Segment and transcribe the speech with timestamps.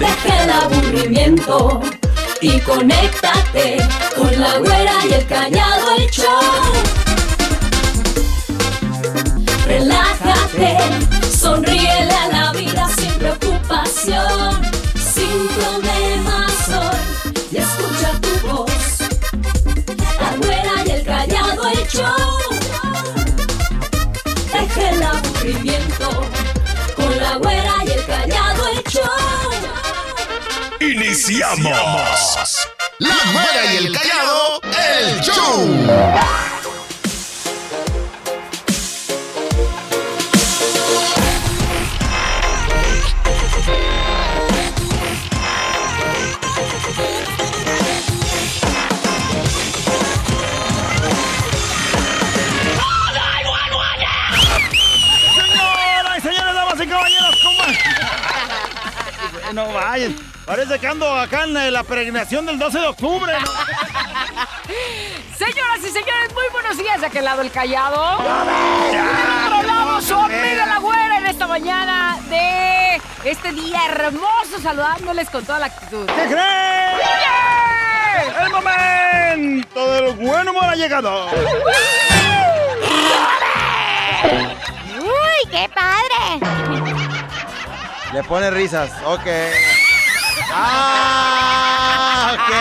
[0.00, 1.80] deja el aburrimiento
[2.40, 3.76] y conéctate
[4.16, 6.72] con la güera y el callado el show.
[9.66, 10.78] Relájate,
[11.38, 14.62] sonríele a la vida sin preocupación,
[14.96, 19.00] sin problemas hoy y escucha tu voz.
[20.18, 22.38] La güera y el callado el show.
[24.50, 26.08] Deja el aburrimiento
[26.96, 27.79] con la güera
[31.30, 32.68] Iniciamos.
[32.98, 35.68] La Güera y el Callado, el show.
[55.36, 57.62] Señoras y señores, damas y caballeros, ¿cómo?
[59.52, 60.29] No vayan.
[60.50, 63.32] Parece que ando acá en eh, la peregrinación del 12 de octubre.
[63.38, 63.46] ¿no?
[65.38, 68.18] Señoras y señores, muy buenos días de aquel lado el callado.
[68.90, 74.58] Y del otro lado su amiga la güera en esta mañana de este día hermoso,
[74.60, 76.04] saludándoles con toda la actitud.
[76.06, 76.98] ¿Qué creen?
[76.98, 78.44] ¡Yeah!
[78.44, 81.28] El momento del buen humor ha llegado.
[84.98, 86.40] ¡Uy, qué padre!
[88.12, 89.28] Le pone risas, ok.
[90.52, 92.52] Ah, ok.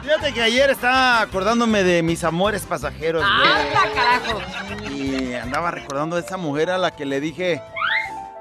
[0.02, 3.48] Fíjate que ayer estaba acordándome de mis amores pasajeros, güey.
[3.52, 4.40] ¡Anda, carajo!
[4.90, 7.62] Y andaba recordando a esa mujer a la que le dije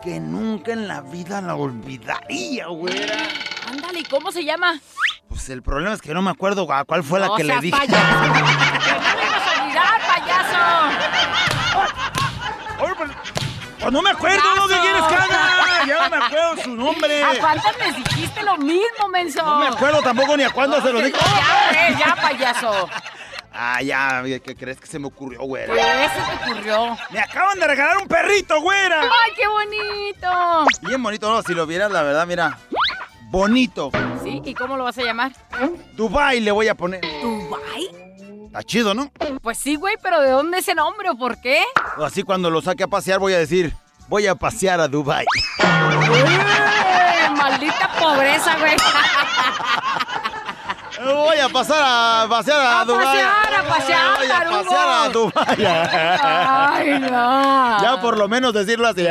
[0.02, 3.18] que nunca en la vida la olvidaría, güera.
[3.68, 4.80] Ándale, ¿y cómo se llama?
[5.28, 7.60] Pues el problema es que no me acuerdo a cuál fue la No que le
[7.60, 7.78] dije.
[7.78, 7.98] payaso.
[8.34, 8.40] ¡Que
[8.92, 10.60] no le ibas a olvidar, payaso!
[12.84, 13.12] Oye, pues,
[13.80, 14.68] pues no me acuerdo, ¿no?
[14.68, 15.86] ¿Qué quieres que haga?
[15.86, 17.24] Ya no me acuerdo su nombre.
[17.24, 19.44] ¿A cuántas les dijiste lo mismo, menso?
[19.44, 21.18] No me acuerdo tampoco ni a cuándo se lo dije.
[21.20, 22.90] Ya, güey, ya, payaso.
[23.52, 25.74] Ah, ya, ¿qué crees que se me ocurrió, güera?
[25.74, 26.98] ¿Qué se te ocurrió?
[27.10, 29.02] Me acaban de regalar un perrito, güera.
[29.02, 30.66] ¡Ay, qué bonito!
[30.82, 32.58] Bien bonito, no, si lo vieras, la verdad, mira.
[33.24, 33.92] Bonito.
[34.24, 34.42] ¿Sí?
[34.46, 35.32] ¿Y cómo lo vas a llamar?
[35.94, 37.02] Dubai le voy a poner.
[37.22, 37.90] ¿Dubai?
[38.46, 39.12] Está chido, ¿no?
[39.42, 41.62] Pues sí, güey, pero ¿de dónde ese nombre o por qué?
[42.04, 43.76] Así cuando lo saque a pasear voy a decir,
[44.10, 45.26] voy a pasear a Dubai.
[45.64, 48.76] ¡Eh, ¡Maldita pobreza, güey!
[51.02, 53.06] Voy a pasar a pasear a, A Dubai.
[53.06, 54.64] pasear, a pasear, Voy a tarugo.
[54.64, 55.66] pasear a Dubai.
[56.92, 57.82] ¡Ay, no!
[57.82, 59.08] Ya por lo menos decirlo así.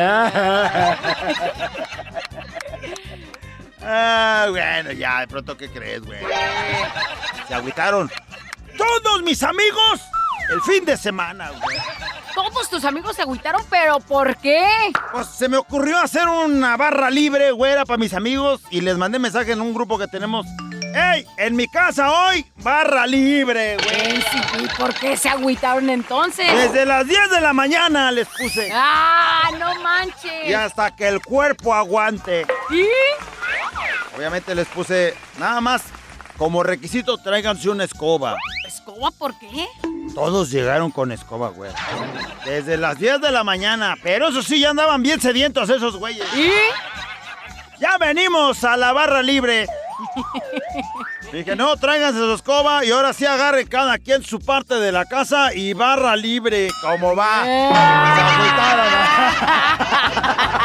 [3.82, 6.18] Ah, bueno, ya, de pronto, ¿qué crees, güey?
[7.46, 8.10] Se agüitaron.
[8.76, 10.00] Todos mis amigos
[10.50, 11.78] el fin de semana, güey.
[12.38, 14.64] Todos tus amigos se agüitaron, ¿pero por qué?
[15.10, 19.18] Pues se me ocurrió hacer una barra libre, güera, para mis amigos y les mandé
[19.18, 20.46] mensaje en un grupo que tenemos.
[20.94, 21.26] ¡Ey!
[21.36, 24.22] En mi casa hoy, barra libre, güey.
[24.62, 26.46] ¿Y por qué se agüitaron entonces?
[26.54, 28.70] Desde las 10 de la mañana les puse.
[28.72, 30.48] ¡Ah, no manches!
[30.48, 32.46] Y hasta que el cuerpo aguante.
[32.70, 32.86] ¿Y?
[34.16, 35.82] Obviamente les puse nada más
[36.36, 38.36] como requisito tráiganse una escoba.
[38.88, 39.68] ¿Escoba por qué?
[40.14, 41.70] Todos llegaron con escoba, güey.
[42.46, 43.96] Desde las 10 de la mañana.
[44.02, 46.26] Pero eso sí, ya andaban bien sedientos esos güeyes.
[46.34, 46.48] ¿Y?
[47.78, 49.66] Ya venimos a la barra libre.
[51.34, 55.04] Dije, no, tráiganse su escoba y ahora sí agarre cada quien su parte de la
[55.04, 57.42] casa y barra libre, como va.
[57.44, 57.70] Eh.
[58.16, 58.86] Se agüitaron.
[60.18, 60.57] ¡Qué idiota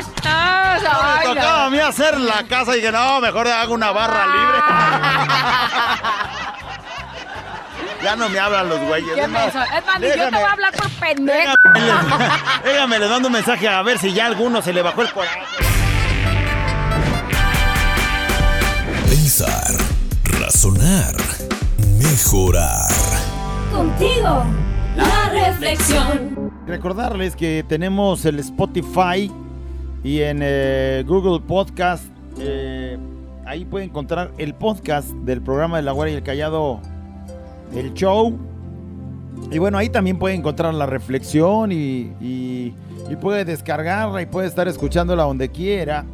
[0.00, 0.82] estás!
[0.90, 4.26] Ay, Me tocaba a mí hacer la casa y dije, no, mejor hago una barra
[4.26, 4.58] libre.
[8.02, 9.14] ya no me hablan los güeyes.
[9.14, 9.48] ¿Qué es más?
[9.48, 11.54] Es más, yo te voy a hablar por pendejo.
[11.74, 12.28] Déjame,
[12.64, 15.12] déjame, le dando un mensaje a ver si ya a alguno se le bajó el
[15.12, 15.40] coraje.
[19.08, 19.72] Pensar,
[20.24, 21.14] razonar,
[21.98, 22.90] mejorar.
[23.72, 24.44] Contigo,
[24.96, 26.52] la reflexión.
[26.66, 29.30] Recordarles que tenemos el Spotify
[30.02, 32.04] y en eh, Google Podcast.
[32.38, 32.98] eh,
[33.46, 36.80] ahí pueden encontrar el podcast del programa de La Guardia y el Callado,
[37.74, 38.38] el show.
[39.50, 42.74] Y bueno, ahí también puede encontrar la reflexión y, y,
[43.10, 46.04] y puede descargarla y puede estar escuchándola donde quiera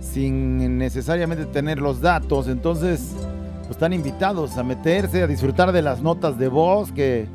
[0.00, 2.48] sin necesariamente tener los datos.
[2.48, 3.14] Entonces,
[3.60, 7.26] pues, están invitados a meterse, a disfrutar de las notas de voz que,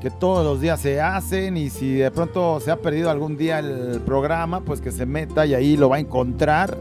[0.00, 3.58] que todos los días se hacen y si de pronto se ha perdido algún día
[3.58, 6.76] el programa, pues que se meta y ahí lo va a encontrar.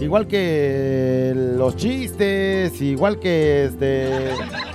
[0.00, 4.30] Igual que los chistes, igual que este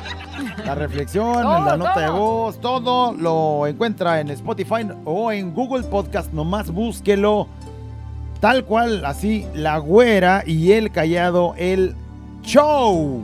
[0.66, 2.18] la reflexión, Todo, la nota de todo.
[2.18, 6.34] voz, todo lo encuentra en Spotify o en Google Podcast.
[6.34, 7.48] Nomás búsquelo
[8.44, 11.96] tal cual, así, la güera y el callado, el
[12.42, 13.24] show.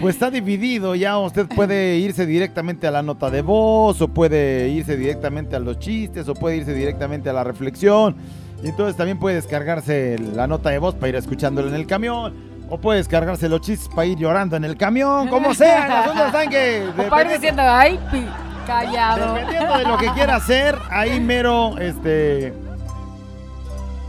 [0.00, 4.68] Pues está dividido, ya usted puede irse directamente a la nota de voz, o puede
[4.68, 8.16] irse directamente a los chistes, o puede irse directamente a la reflexión.
[8.62, 12.34] Y entonces también puede descargarse la nota de voz para ir escuchándola en el camión,
[12.70, 15.88] o puede descargarse los chistes para ir llorando en el camión, como sea.
[15.88, 16.86] Las ondas están que.
[16.98, 18.24] O para ir diciendo, ay, pi,
[18.66, 19.34] callado.
[19.34, 22.52] Dependiendo de lo que quiera hacer, ahí mero, este.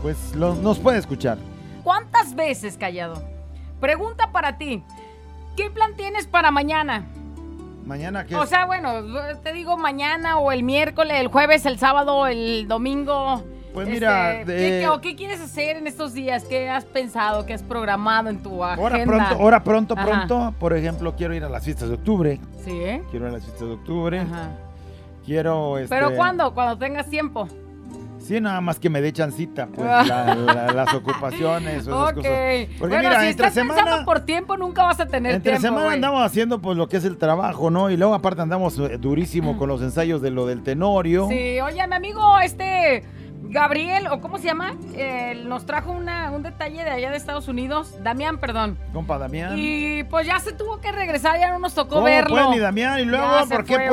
[0.02, 1.38] Pues lo- nos puede escuchar.
[1.82, 3.22] ¿Cuántas veces, callado?
[3.80, 4.82] Pregunta para ti.
[5.56, 7.04] ¿Qué plan tienes para mañana?
[7.86, 8.90] Mañana que O sea, bueno,
[9.42, 13.42] te digo mañana o el miércoles, el jueves, el sábado, el domingo.
[13.74, 16.44] Pues mira, Este, de- ¿qué, qué- o qué quieres hacer en estos días?
[16.44, 17.44] ¿Qué has pensado?
[17.44, 18.82] ¿Qué has programado en tu agenda?
[18.84, 20.04] Ahora pronto, ahora pronto, Ajá.
[20.06, 22.40] pronto, por ejemplo, quiero ir a las fiestas de octubre.
[22.64, 23.02] Sí, ¿eh?
[23.10, 24.20] Quiero ir a las fiestas de octubre.
[24.20, 24.50] Ajá.
[25.26, 25.78] Quiero.
[25.78, 26.54] Este, ¿Pero cuándo?
[26.54, 27.48] Cuando tengas tiempo.
[28.24, 32.14] Sí, nada más que me dé chancita, pues la- la- las ocupaciones o esas Ok.
[32.16, 32.30] cosas.
[32.78, 34.04] Porque bueno, mira, si entre estás pensando semana.
[34.04, 35.94] por tiempo, nunca vas a tener Entre tiempo, semana güey.
[35.96, 37.90] andamos haciendo pues lo que es el trabajo, ¿no?
[37.90, 41.28] Y luego aparte andamos eh, durísimo con los ensayos de lo del tenorio.
[41.28, 43.04] Sí, oye, mi amigo, este
[43.46, 47.46] Gabriel, o cómo se llama, Él nos trajo una, un detalle de allá de Estados
[47.46, 48.78] Unidos, Damián, perdón.
[48.92, 49.52] Compa Damián.
[49.56, 52.34] Y pues ya se tuvo que regresar, ya no nos tocó ¿Cómo verlo.
[52.34, 52.98] pues, mi Damián?
[53.00, 53.88] ¿Y luego por qué fue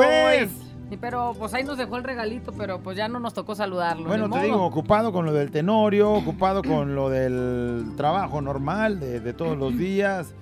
[0.48, 0.50] pues?
[1.00, 4.06] Pero pues ahí nos dejó el regalito, pero pues ya no nos tocó saludarlo.
[4.06, 9.20] Bueno, te digo, ocupado con lo del tenorio, ocupado con lo del trabajo normal de,
[9.20, 10.34] de todos los días.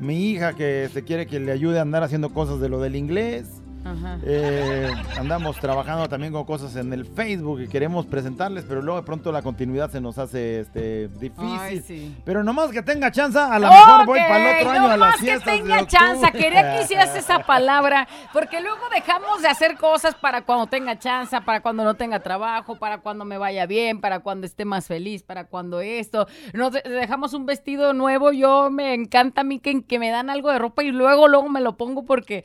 [0.00, 2.94] Mi hija que se quiere que le ayude a andar haciendo cosas de lo del
[2.96, 3.62] inglés.
[3.88, 4.18] Ajá.
[4.22, 9.06] Eh, andamos trabajando también con cosas en el Facebook y queremos presentarles, pero luego de
[9.06, 11.58] pronto la continuidad se nos hace este, difícil.
[11.58, 12.16] Ay, sí.
[12.24, 14.96] Pero nomás que tenga chance, a lo mejor voy para el otro año no a
[14.96, 16.30] las más que tenga chance.
[16.32, 21.40] Quería que hicieras esa palabra, porque luego dejamos de hacer cosas para cuando tenga chance,
[21.40, 25.22] para cuando no tenga trabajo, para cuando me vaya bien, para cuando esté más feliz,
[25.22, 26.26] para cuando esto.
[26.52, 28.32] Nos dejamos un vestido nuevo.
[28.32, 31.48] Yo me encanta a mí que, que me dan algo de ropa y luego, luego
[31.48, 32.44] me lo pongo porque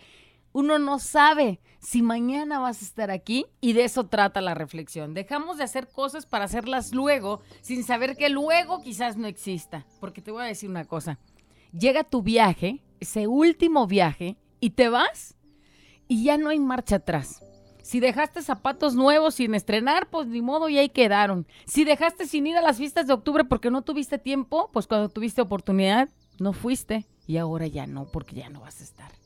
[0.54, 5.14] uno no sabe si mañana vas a estar aquí y de eso trata la reflexión.
[5.14, 9.86] Dejamos de hacer cosas para hacerlas luego sin saber que luego quizás no exista.
[10.00, 11.20] Porque te voy a decir una cosa.
[11.78, 15.36] Llega tu viaje, ese último viaje, y te vas
[16.08, 17.44] y ya no hay marcha atrás.
[17.82, 21.46] Si dejaste zapatos nuevos sin estrenar, pues ni modo, y ahí quedaron.
[21.66, 25.10] Si dejaste sin ir a las fiestas de octubre porque no tuviste tiempo, pues cuando
[25.10, 26.08] tuviste oportunidad,
[26.40, 27.06] no fuiste.
[27.28, 29.23] Y ahora ya no, porque ya no vas a estar.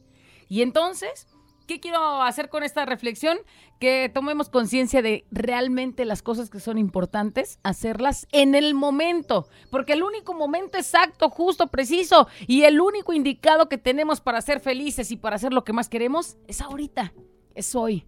[0.48, 1.28] Y entonces,
[1.68, 3.38] ¿qué quiero hacer con esta reflexión?
[3.80, 9.94] Que tomemos conciencia de realmente las cosas que son importantes, hacerlas en el momento, porque
[9.94, 15.12] el único momento exacto, justo, preciso y el único indicado que tenemos para ser felices
[15.12, 17.14] y para hacer lo que más queremos es ahorita,
[17.54, 18.06] es hoy,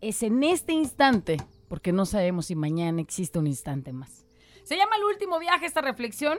[0.00, 1.36] es en este instante,
[1.68, 4.26] porque no sabemos si mañana existe un instante más.
[4.64, 6.38] Se llama el último viaje esta reflexión.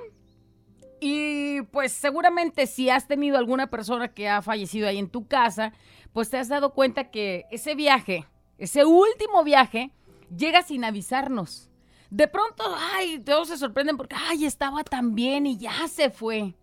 [1.04, 5.74] Y pues seguramente si has tenido alguna persona que ha fallecido ahí en tu casa,
[6.14, 8.28] pues te has dado cuenta que ese viaje,
[8.60, 9.92] ese último viaje,
[10.36, 11.72] llega sin avisarnos.
[12.12, 12.64] De pronto,
[12.94, 16.54] ay, todos se sorprenden porque, ay, estaba tan bien y ya se fue.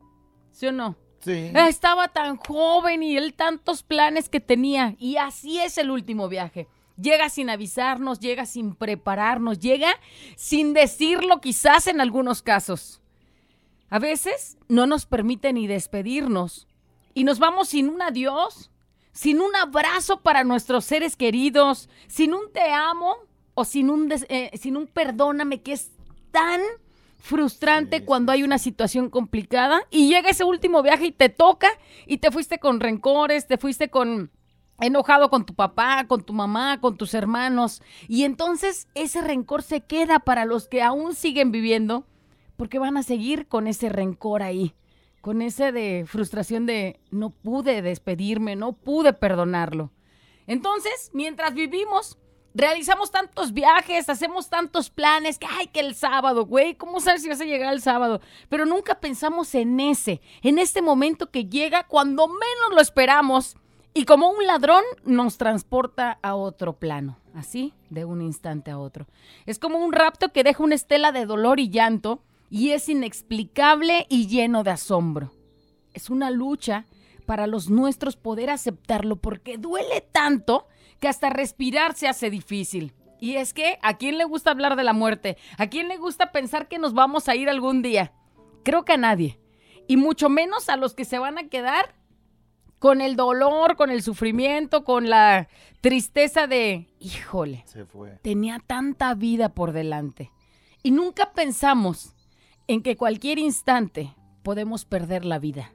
[0.52, 0.96] ¿Sí o no?
[1.18, 1.50] Sí.
[1.54, 4.94] Estaba tan joven y él tantos planes que tenía.
[4.98, 6.68] Y así es el último viaje.
[6.96, 9.88] Llega sin avisarnos, llega sin prepararnos, llega
[10.36, 13.00] sin decirlo quizás en algunos casos.
[13.90, 16.66] A veces no nos permite ni despedirnos
[17.14, 18.70] y nos vamos sin un adiós,
[19.12, 23.16] sin un abrazo para nuestros seres queridos, sin un te amo
[23.54, 25.90] o sin un, des- eh, sin un perdóname que es
[26.30, 26.60] tan
[27.18, 29.82] frustrante Sí, cuando hay una situación complicada.
[29.90, 31.68] Y llega ese último viaje y te toca
[32.06, 34.30] y te fuiste con rencores, te fuiste con
[34.80, 37.82] enojado con tu papá, con tu mamá, con tus hermanos.
[38.06, 42.06] Y entonces ese rencor se queda para los que aún siguen viviendo
[42.58, 44.74] porque van a seguir con ese rencor ahí,
[45.20, 49.92] con ese de frustración de no pude despedirme, no pude perdonarlo.
[50.48, 52.18] Entonces, mientras vivimos,
[52.54, 57.28] realizamos tantos viajes, hacemos tantos planes, que ay, que el sábado, güey, ¿cómo sabes si
[57.28, 58.20] vas a llegar el sábado?
[58.48, 63.56] Pero nunca pensamos en ese, en este momento que llega cuando menos lo esperamos
[63.94, 69.06] y como un ladrón nos transporta a otro plano, así, de un instante a otro.
[69.46, 74.06] Es como un rapto que deja una estela de dolor y llanto y es inexplicable
[74.08, 75.32] y lleno de asombro.
[75.92, 76.86] Es una lucha
[77.26, 80.66] para los nuestros poder aceptarlo porque duele tanto
[81.00, 82.94] que hasta respirar se hace difícil.
[83.20, 85.36] Y es que, ¿a quién le gusta hablar de la muerte?
[85.56, 88.12] ¿A quién le gusta pensar que nos vamos a ir algún día?
[88.64, 89.40] Creo que a nadie.
[89.88, 91.94] Y mucho menos a los que se van a quedar
[92.78, 95.48] con el dolor, con el sufrimiento, con la
[95.80, 98.18] tristeza de, híjole, Se fue.
[98.22, 100.30] tenía tanta vida por delante.
[100.82, 102.14] Y nunca pensamos
[102.68, 105.72] en que cualquier instante podemos perder la vida.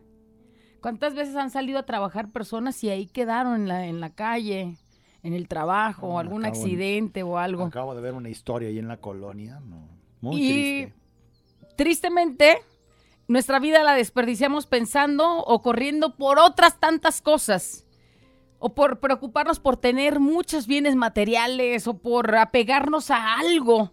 [0.82, 4.78] ¿Cuántas veces han salido a trabajar personas y ahí quedaron en la, en la calle,
[5.24, 7.66] en el trabajo, No, algún accidente o algo?
[7.66, 9.60] Acabo de ver una historia ahí en la colonia.
[9.62, 9.88] no,
[10.22, 10.48] Muy Y-
[10.86, 10.94] triste.
[11.76, 12.58] tristemente,
[13.28, 17.86] nuestra vida la desperdiciamos pensando o corriendo por otras tantas cosas.
[18.60, 23.92] O por preocuparnos por tener muchos bienes materiales o por apegarnos a algo.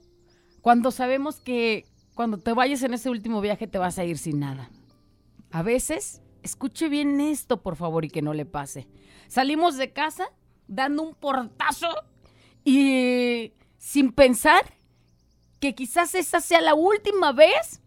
[0.60, 1.86] Cuando sabemos que
[2.20, 4.68] cuando te vayas en ese último viaje te vas a ir sin nada.
[5.50, 8.86] A veces, escuche bien esto, por favor, y que no le pase.
[9.26, 10.30] Salimos de casa
[10.68, 11.88] dando un portazo
[12.62, 14.74] y sin pensar
[15.60, 17.80] que quizás esa sea la última vez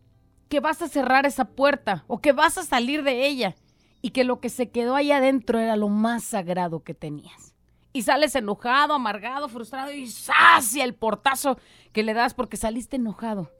[0.49, 3.53] que vas a cerrar esa puerta o que vas a salir de ella
[4.01, 7.53] y que lo que se quedó ahí adentro era lo más sagrado que tenías.
[7.93, 11.59] Y sales enojado, amargado, frustrado y hacia el portazo
[11.91, 13.51] que le das porque saliste enojado.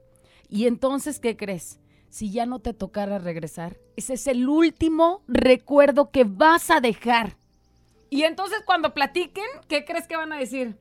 [0.54, 1.80] Y entonces, ¿qué crees?
[2.10, 7.36] Si ya no te tocara regresar, ese es el último recuerdo que vas a dejar.
[8.08, 10.78] Y entonces cuando platiquen, ¿qué crees que van a decir?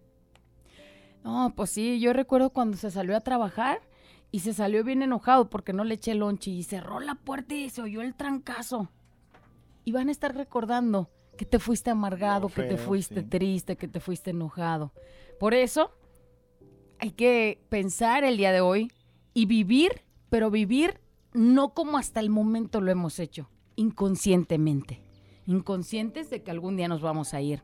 [1.24, 3.82] No, pues sí, yo recuerdo cuando se salió a trabajar
[4.30, 7.72] y se salió bien enojado porque no le eché lonche y cerró la puerta y
[7.72, 8.92] se oyó el trancazo.
[9.86, 13.28] Y van a estar recordando que te fuiste amargado, que te fuiste sí.
[13.28, 14.94] triste, que te fuiste enojado.
[15.40, 15.90] Por eso
[17.00, 18.92] hay que pensar el día de hoy
[19.34, 21.00] y vivir, pero vivir
[21.34, 25.02] no como hasta el momento lo hemos hecho, inconscientemente.
[25.46, 27.64] Inconscientes de que algún día nos vamos a ir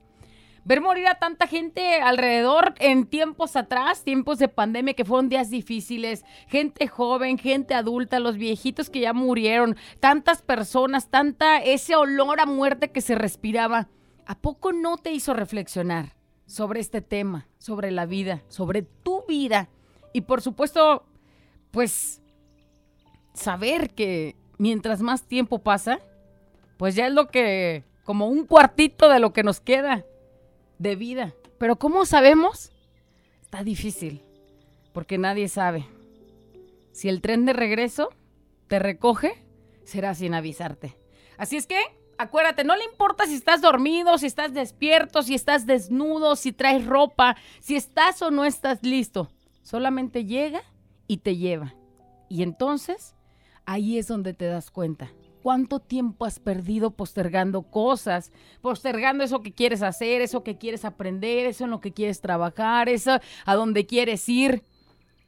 [0.70, 5.50] ver morir a tanta gente alrededor en tiempos atrás, tiempos de pandemia que fueron días
[5.50, 12.40] difíciles, gente joven, gente adulta, los viejitos que ya murieron, tantas personas, tanta ese olor
[12.40, 13.90] a muerte que se respiraba.
[14.26, 19.70] ¿A poco no te hizo reflexionar sobre este tema, sobre la vida, sobre tu vida?
[20.14, 21.06] Y por supuesto,
[21.72, 22.22] pues
[23.34, 26.00] saber que mientras más tiempo pasa,
[26.78, 30.06] pues ya es lo que como un cuartito de lo que nos queda
[30.78, 31.34] de vida.
[31.58, 32.72] Pero ¿cómo sabemos?
[33.42, 34.24] Está difícil,
[34.94, 35.86] porque nadie sabe.
[36.92, 38.10] Si el tren de regreso
[38.68, 39.44] te recoge,
[39.84, 40.98] será sin avisarte.
[41.38, 41.80] Así es que,
[42.18, 46.86] acuérdate, no le importa si estás dormido, si estás despierto, si estás desnudo, si traes
[46.86, 49.30] ropa, si estás o no estás listo.
[49.64, 50.64] Solamente llega
[51.10, 51.76] y te lleva.
[52.30, 53.16] Y entonces,
[53.66, 55.12] ahí es donde te das cuenta.
[55.42, 58.32] ¿Cuánto tiempo has perdido postergando cosas?
[58.62, 62.88] Postergando eso que quieres hacer, eso que quieres aprender, eso en lo que quieres trabajar,
[62.88, 64.64] eso a donde quieres ir.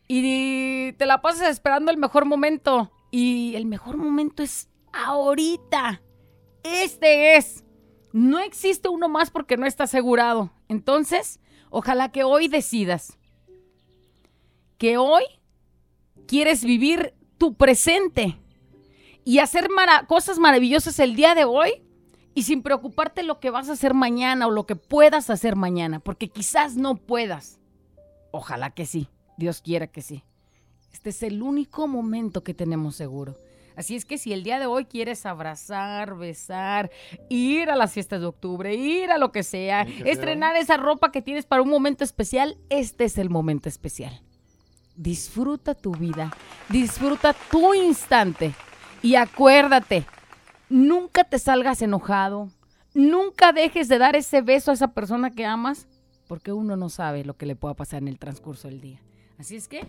[0.07, 2.91] Y te la pasas esperando el mejor momento.
[3.09, 6.01] Y el mejor momento es ahorita.
[6.63, 7.63] Este es.
[8.13, 10.51] No existe uno más porque no está asegurado.
[10.67, 13.17] Entonces, ojalá que hoy decidas
[14.81, 15.23] que hoy
[16.27, 18.37] quieres vivir tu presente
[19.23, 21.83] y hacer mara- cosas maravillosas el día de hoy
[22.33, 25.99] y sin preocuparte lo que vas a hacer mañana o lo que puedas hacer mañana,
[25.99, 27.59] porque quizás no puedas.
[28.31, 30.23] Ojalá que sí, Dios quiera que sí.
[30.93, 33.35] Este es el único momento que tenemos seguro.
[33.75, 36.91] Así es que si el día de hoy quieres abrazar, besar,
[37.29, 41.21] ir a las fiestas de octubre, ir a lo que sea, estrenar esa ropa que
[41.21, 44.21] tienes para un momento especial, este es el momento especial.
[44.95, 46.31] Disfruta tu vida,
[46.69, 48.53] disfruta tu instante
[49.01, 50.05] y acuérdate,
[50.69, 52.49] nunca te salgas enojado,
[52.93, 55.87] nunca dejes de dar ese beso a esa persona que amas,
[56.27, 59.01] porque uno no sabe lo que le pueda pasar en el transcurso del día.
[59.39, 59.87] Así es que,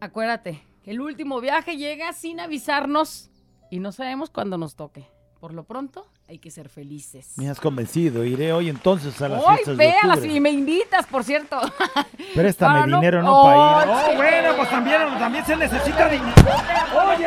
[0.00, 3.30] acuérdate, el último viaje llega sin avisarnos
[3.70, 5.06] y no sabemos cuándo nos toque.
[5.40, 7.34] Por lo pronto, hay que ser felices.
[7.36, 8.24] Me has convencido.
[8.24, 10.32] Iré hoy entonces a las Hoy fiestas de véalas octubre.
[10.34, 11.60] y me invitas, por cierto.
[12.34, 13.88] Préstame Para dinero, no Oh, para ir.
[14.06, 14.10] sí.
[14.12, 16.32] Oh, bueno, pues también, también se necesita dinero.
[17.14, 17.26] Oye.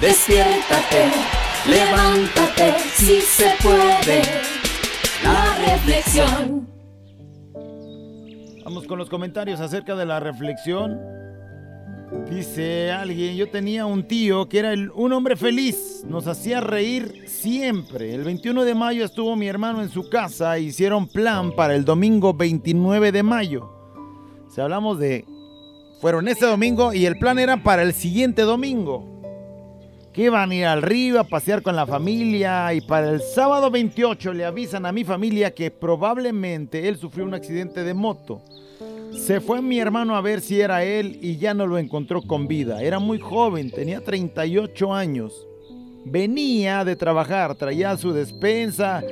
[0.00, 1.10] Despiértate,
[1.68, 4.22] levántate, si se puede.
[5.22, 6.68] La reflexión.
[8.64, 10.98] Vamos con los comentarios acerca de la reflexión.
[12.30, 18.14] Dice alguien, yo tenía un tío que era un hombre feliz, nos hacía reír siempre.
[18.14, 21.84] El 21 de mayo estuvo mi hermano en su casa, e hicieron plan para el
[21.84, 23.72] domingo 29 de mayo.
[24.48, 25.24] Si hablamos de...
[26.00, 29.04] Fueron ese domingo y el plan era para el siguiente domingo.
[30.12, 33.70] Que iban a ir al río a pasear con la familia y para el sábado
[33.70, 38.42] 28 le avisan a mi familia que probablemente él sufrió un accidente de moto.
[39.12, 42.46] Se fue mi hermano a ver si era él y ya no lo encontró con
[42.46, 42.82] vida.
[42.82, 45.46] Era muy joven, tenía 38 años.
[46.04, 49.02] Venía de trabajar, traía su despensa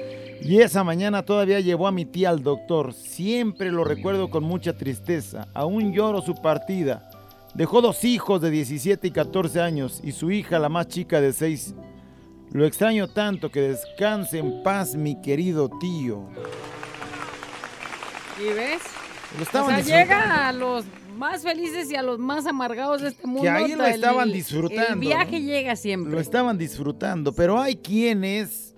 [0.41, 2.93] y esa mañana todavía llevó a mi tía al doctor.
[2.93, 5.49] Siempre lo recuerdo con mucha tristeza.
[5.55, 7.11] Aún lloro su partida.
[7.55, 11.33] Dejó dos hijos de 17 y 14 años y su hija, la más chica de
[11.33, 11.75] 6.
[12.53, 16.29] Lo extraño tanto que descanse en paz mi querido tío.
[18.41, 18.83] ¿Y ves?
[19.41, 20.85] O sea, llega a los
[21.17, 23.50] más felices y a los más amargados de este mundo.
[23.50, 25.47] ahí lo el- estaban disfrutando, El viaje ¿no?
[25.47, 26.12] llega siempre.
[26.12, 28.75] Lo estaban disfrutando, pero hay quienes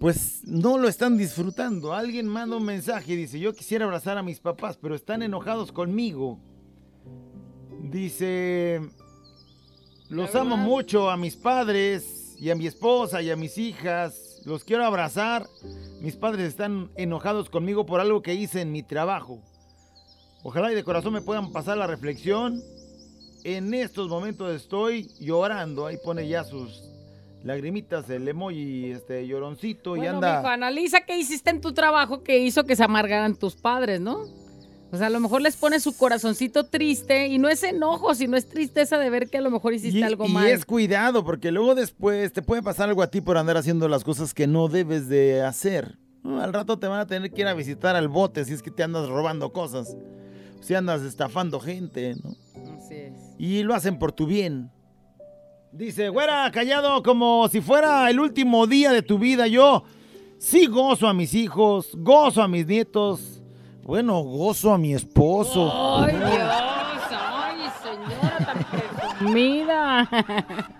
[0.00, 1.94] pues no lo están disfrutando.
[1.94, 5.70] Alguien manda un mensaje y dice, yo quisiera abrazar a mis papás, pero están enojados
[5.70, 6.40] conmigo.
[7.82, 8.80] Dice,
[10.08, 14.31] los amo mucho a mis padres y a mi esposa y a mis hijas.
[14.44, 15.46] Los quiero abrazar.
[16.00, 19.40] Mis padres están enojados conmigo por algo que hice en mi trabajo.
[20.42, 22.60] Ojalá y de corazón me puedan pasar la reflexión.
[23.44, 25.86] En estos momentos estoy llorando.
[25.86, 26.82] Ahí pone ya sus
[27.44, 30.38] lagrimitas, el emoji, este lloroncito y anda.
[30.38, 34.41] mijo, analiza qué hiciste en tu trabajo que hizo que se amargaran tus padres, ¿no?
[34.92, 38.36] O sea, a lo mejor les pone su corazoncito triste y no es enojo, sino
[38.36, 40.46] es tristeza de ver que a lo mejor hiciste y, algo y mal.
[40.46, 44.04] es cuidado, porque luego después te puede pasar algo a ti por andar haciendo las
[44.04, 45.96] cosas que no debes de hacer.
[46.24, 48.70] Al rato te van a tener que ir a visitar al bote si es que
[48.70, 49.96] te andas robando cosas.
[50.60, 52.36] Si andas estafando gente, ¿no?
[52.76, 53.14] Así es.
[53.38, 54.70] Y lo hacen por tu bien.
[55.72, 59.46] Dice, güera, callado como si fuera el último día de tu vida.
[59.46, 59.84] Yo
[60.36, 63.31] sí gozo a mis hijos, gozo a mis nietos.
[63.84, 65.70] Bueno, gozo a mi esposo.
[66.04, 66.71] ¡Ay, Dios!
[69.26, 70.78] ¡Ay, señora tan presumida!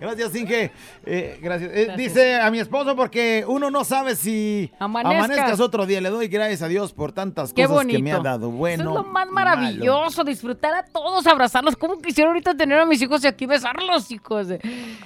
[0.00, 0.72] Gracias, Inge.
[1.04, 1.70] Eh, gracias.
[1.72, 1.96] Eh, Gracias.
[1.96, 5.24] Dice a mi esposo porque uno no sabe si Amanezcas.
[5.24, 6.00] amanezcas otro día.
[6.00, 7.96] Le doy gracias a Dios por tantas ¡Qué cosas bonito!
[7.98, 8.50] que me ha dado.
[8.50, 8.82] Bueno.
[8.82, 9.32] Eso es lo más malo.
[9.32, 11.76] maravilloso, disfrutar a todos, abrazarlos.
[11.76, 14.48] ¿Cómo quisiera ahorita tener a mis hijos y aquí besarlos, hijos?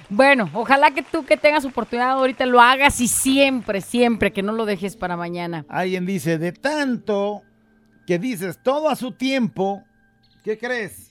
[0.09, 4.51] Bueno, ojalá que tú que tengas oportunidad ahorita lo hagas y siempre, siempre, que no
[4.51, 5.65] lo dejes para mañana.
[5.69, 7.41] Alguien dice, de tanto
[8.05, 9.83] que dices todo a su tiempo,
[10.43, 11.10] ¿qué crees?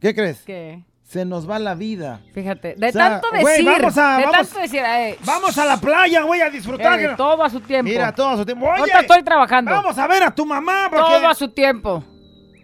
[0.00, 0.42] ¿Qué crees?
[0.42, 2.20] Que, Se nos va la vida.
[2.34, 5.56] fíjate, de O sea, tanto güey, decir, vamos a- de vamos- tanto decir, eh, Vamos
[5.58, 7.00] a la playa, voy a disfrutar.
[7.00, 7.88] eh, todo a su tiempo.
[7.90, 8.66] Mira, todo a su tiempo.
[8.66, 9.70] Oye, Ahorita estoy trabajando.
[9.70, 10.88] vamos a ver a tu mamá.
[10.90, 11.04] Porque...
[11.04, 12.04] Todo a su tiempo.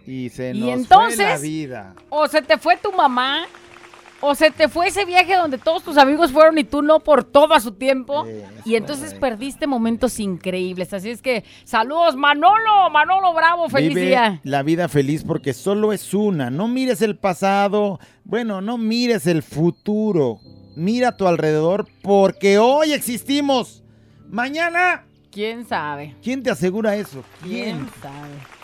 [0.05, 1.95] Y se Y nos fue la entonces- vida.
[2.09, 3.45] O se te fue tu mamá,
[4.21, 7.23] o se te fue ese viaje donde todos tus amigos fueron y tú no por
[7.23, 8.25] todo a su tiempo.
[8.63, 9.19] Y entonces es.
[9.19, 10.93] perdiste momentos increíbles.
[10.93, 14.39] Así es que, saludos, Manolo, Manolo Bravo, feliz Vive día.
[14.43, 16.49] la vida feliz porque solo es una.
[16.49, 17.99] No mires el pasado.
[18.23, 20.39] Bueno, no mires el futuro.
[20.75, 23.83] Mira a tu alrededor porque hoy existimos.
[24.29, 26.15] Mañana, ¿Quién sabe?
[26.23, 27.21] ¿quién te asegura eso?
[27.43, 27.89] ¿Quién ¿Quién?
[28.01, 28.54] sabe?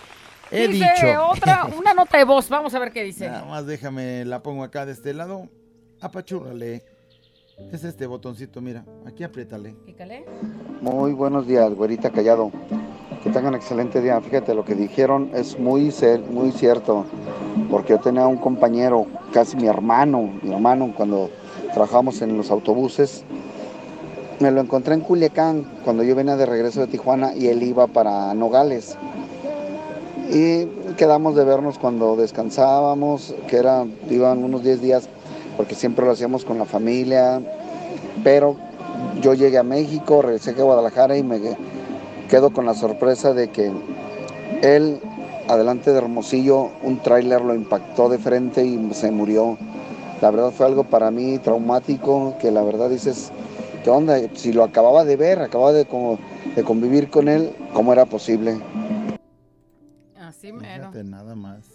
[0.51, 1.25] He dice dicho.
[1.29, 2.49] otra, una nota de voz.
[2.49, 3.27] Vamos a ver qué dice.
[3.27, 5.47] Nada más déjame, la pongo acá de este lado.
[6.01, 6.83] Apachúrrale.
[7.71, 8.83] Es este botoncito, mira.
[9.05, 9.75] Aquí apriétale.
[9.85, 10.25] Pícale.
[10.81, 12.51] Muy buenos días, güerita callado.
[13.23, 14.19] Que tengan excelente día.
[14.19, 15.93] Fíjate, lo que dijeron es muy,
[16.29, 17.05] muy cierto.
[17.69, 21.29] Porque yo tenía un compañero, casi mi hermano, mi hermano, cuando
[21.73, 23.23] trabajamos en los autobuses.
[24.39, 27.85] Me lo encontré en Culiacán cuando yo venía de regreso de Tijuana y él iba
[27.85, 28.97] para Nogales.
[30.33, 30.65] Y
[30.95, 35.09] quedamos de vernos cuando descansábamos, que era, iban unos 10 días,
[35.57, 37.41] porque siempre lo hacíamos con la familia.
[38.23, 38.55] Pero
[39.21, 41.41] yo llegué a México, regresé a Guadalajara y me
[42.29, 43.73] quedo con la sorpresa de que
[44.61, 45.01] él,
[45.49, 49.57] adelante de Hermosillo, un tráiler lo impactó de frente y se murió.
[50.21, 53.33] La verdad fue algo para mí traumático, que la verdad dices,
[53.83, 54.17] ¿qué onda?
[54.35, 55.85] Si lo acababa de ver, acababa de,
[56.55, 58.59] de convivir con él, ¿cómo era posible?
[60.31, 60.51] Así.
[60.51, 61.67] Fíjate nada más.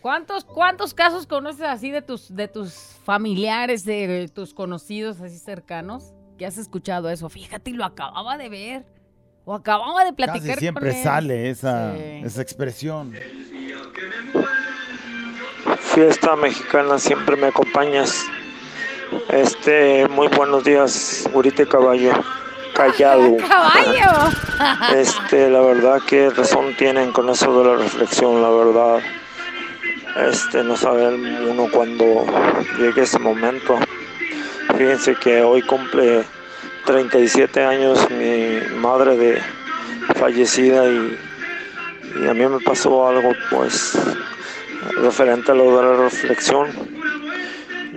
[0.00, 2.72] ¿Cuántos, ¿Cuántos casos conoces así de tus, de tus
[3.04, 6.12] familiares, de tus conocidos así cercanos?
[6.38, 7.28] Que has escuchado eso.
[7.28, 8.86] Fíjate, lo acababa de ver.
[9.46, 11.02] O acababa de platicar Casi siempre con él.
[11.02, 12.00] sale esa, Sí.
[12.24, 13.12] esa expresión.
[15.94, 18.24] Fiesta mexicana, siempre me acompañas.
[19.30, 22.12] Este, muy buenos días, Gurita y Caballo.
[22.74, 23.36] Callado.
[23.48, 24.30] ¡Caballo!
[24.96, 28.98] Este, la verdad que razón tienen con eso de la reflexión, la verdad.
[30.30, 32.26] Este, no sabe uno cuando
[32.78, 33.78] llegue ese momento.
[34.76, 36.24] Fíjense que hoy cumple
[36.86, 39.42] 37 años mi madre de
[40.16, 41.18] fallecida y,
[42.22, 43.98] y a mí me pasó algo pues
[45.00, 46.68] referente a lo de la reflexión.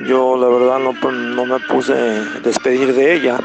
[0.07, 3.39] Yo la verdad no, no me puse a despedir de ella.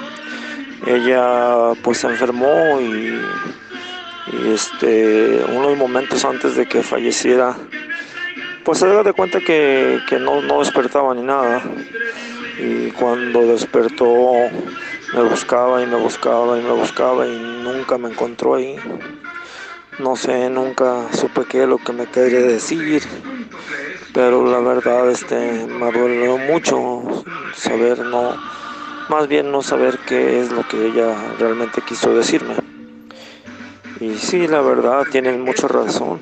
[0.87, 3.21] Ella pues se enfermó y,
[4.55, 7.57] este unos momentos antes de que falleciera
[8.64, 11.62] pues se da de cuenta que, que no, no despertaba ni nada
[12.59, 14.07] y cuando despertó
[15.14, 18.77] me buscaba y me buscaba y me buscaba y nunca me encontró ahí.
[19.99, 23.03] No sé, nunca supe qué es lo que me quería decir,
[24.14, 28.35] pero la verdad este me dolió mucho saber no
[29.12, 32.55] más bien no saber qué es lo que ella realmente quiso decirme.
[34.01, 36.18] Y sí, la verdad, tienen mucha razón.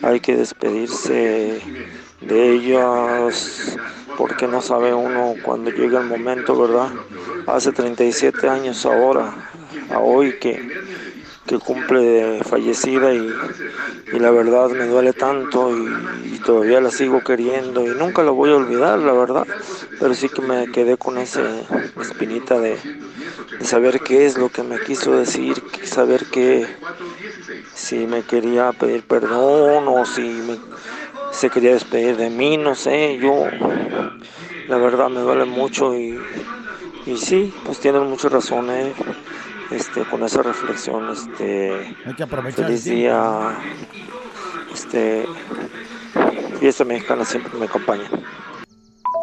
[0.00, 1.60] Hay que despedirse
[2.22, 3.76] de ellas
[4.16, 6.88] porque no sabe uno cuando llega el momento, ¿verdad?
[7.46, 9.34] Hace 37 años ahora,
[9.90, 10.72] a hoy que,
[11.46, 13.34] que cumple fallecida y,
[14.12, 18.50] y la verdad me duele tanto y, todavía la sigo queriendo y nunca la voy
[18.50, 19.46] a olvidar, la verdad.
[19.98, 21.42] Pero sí que me quedé con esa
[22.00, 22.78] espinita de,
[23.60, 26.66] saber qué es lo que me quiso decir, saber que
[27.74, 30.58] si me quería pedir perdón o si me,
[31.30, 33.50] se quería despedir de mí, no sé, yo
[34.66, 36.18] la verdad me duele mucho y,
[37.06, 38.94] y sí, pues tienen muchas razones
[39.70, 42.60] este, con esa reflexión, este, Hay que aprovechar.
[42.60, 43.56] el feliz día,
[44.72, 45.26] este,
[46.58, 48.08] fiesta mexicana siempre me acompaña.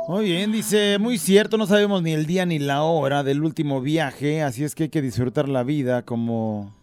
[0.08, 3.82] Muy bien, dice, muy cierto, no sabemos ni el día ni la hora del último
[3.82, 6.74] viaje, así es que hay que disfrutar la vida como,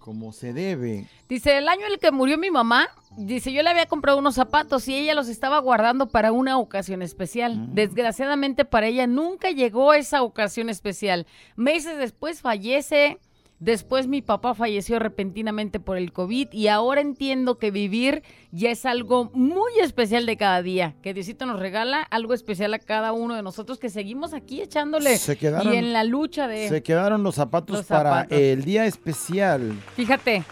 [0.00, 1.06] como se debe.
[1.28, 4.34] Dice, el año en el que murió mi mamá, dice, yo le había comprado unos
[4.34, 7.72] zapatos y ella los estaba guardando para una ocasión especial.
[7.74, 11.26] Desgraciadamente para ella nunca llegó esa ocasión especial.
[11.54, 13.18] Meses después fallece,
[13.60, 18.84] después mi papá falleció repentinamente por el COVID y ahora entiendo que vivir ya es
[18.86, 20.94] algo muy especial de cada día.
[21.02, 25.16] Que Diosito nos regala algo especial a cada uno de nosotros que seguimos aquí echándole
[25.18, 26.68] Se quedaron- y en la lucha de...
[26.68, 29.72] Se quedaron los zapatos Los para el día especial.
[29.94, 30.42] Fíjate,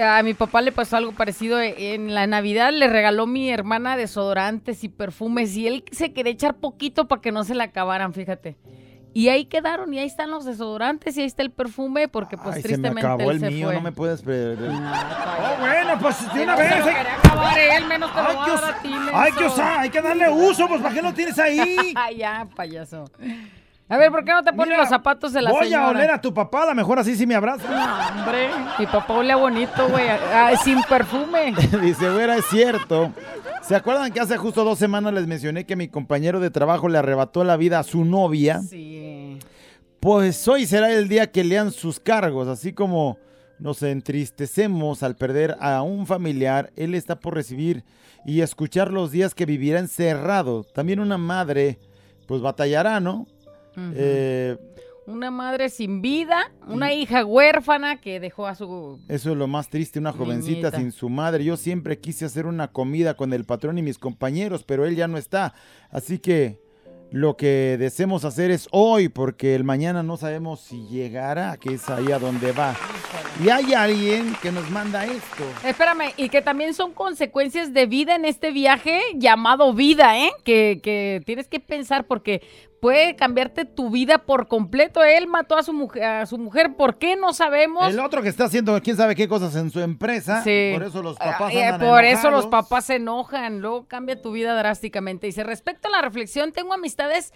[0.00, 1.60] a mi papá le pasó algo parecido.
[1.60, 6.56] En la Navidad le regaló mi hermana desodorantes y perfumes y él se quería echar
[6.58, 8.56] poquito para que no se le acabaran, fíjate.
[9.12, 12.56] Y ahí quedaron y ahí están los desodorantes y ahí está el perfume porque pues
[12.56, 13.74] Ay, se me tristemente acabó él el se mío, fue.
[13.74, 14.58] no me puedes perder.
[14.70, 16.72] Oh, bueno, pues de una vez.
[16.72, 18.88] Hay, quería acabar él, menos te lo hay voy que a us- dar a ti,
[19.12, 19.54] hay que menso.
[19.54, 21.92] usar, hay que darle uso, pues ¿para qué lo tienes ahí?
[21.96, 23.04] Ay, ya, payaso.
[23.88, 25.86] A ver, ¿por qué no te pones los zapatos de la Voy señora?
[25.86, 27.68] a oler a tu papá, a lo mejor así sí me abraza.
[27.68, 31.52] No, hombre, mi papá olía bonito, güey, ah, sin perfume.
[31.82, 33.10] Dice, güera, es cierto.
[33.70, 36.98] ¿Se acuerdan que hace justo dos semanas les mencioné que mi compañero de trabajo le
[36.98, 38.62] arrebató la vida a su novia?
[38.62, 39.38] Sí.
[40.00, 43.16] Pues hoy será el día que lean sus cargos, así como
[43.60, 47.84] nos entristecemos al perder a un familiar, él está por recibir
[48.26, 50.64] y escuchar los días que vivirá encerrado.
[50.64, 51.78] También una madre,
[52.26, 53.28] pues batallará, ¿no?
[53.76, 53.92] Ujú.
[53.94, 54.56] Eh,
[55.10, 59.00] Una madre sin vida, una hija huérfana que dejó a su...
[59.08, 60.76] eso es lo más triste, una jovencita Niñita.
[60.76, 61.44] sin su madre.
[61.44, 65.08] Yo siempre quise hacer una comida con el patrón y mis compañeros, pero él ya
[65.08, 65.52] no está.
[65.90, 66.60] Así que
[67.10, 71.88] lo que deseemos hacer es hoy, porque el mañana no sabemos si llegará, que es
[71.88, 72.76] ahí a donde va.
[73.44, 75.42] Y hay alguien que nos manda esto.
[75.64, 80.30] Espérame, y que también son consecuencias de vida en este viaje llamado vida, ¿eh?
[80.44, 82.42] Que, que tienes que pensar porque
[82.80, 85.04] puede cambiarte tu vida por completo.
[85.04, 87.16] Él mató a su mujer, a su mujer ¿por qué?
[87.16, 87.92] No sabemos.
[87.92, 90.42] El otro que está haciendo quién sabe qué cosas en su empresa.
[90.42, 90.70] Sí.
[90.72, 94.20] Por eso los papás Ah, eh, andan por eso los papás se enojan, luego cambia
[94.20, 95.26] tu vida drásticamente.
[95.26, 97.32] Dice, respecto a la reflexión, tengo amistades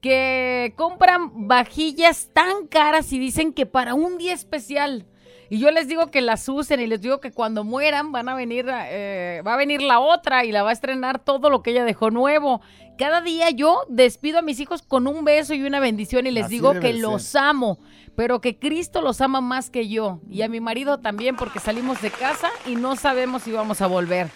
[0.00, 5.06] que compran vajillas tan caras y dicen que para un día especial.
[5.48, 8.34] Y yo les digo que las usen y les digo que cuando mueran van a
[8.34, 11.70] venir, eh, va a venir la otra y la va a estrenar todo lo que
[11.70, 12.60] ella dejó nuevo.
[12.98, 16.46] Cada día yo despido a mis hijos con un beso y una bendición y les
[16.46, 17.78] Así digo que los amo,
[18.14, 22.00] pero que Cristo los ama más que yo y a mi marido también porque salimos
[22.00, 24.28] de casa y no sabemos si vamos a volver.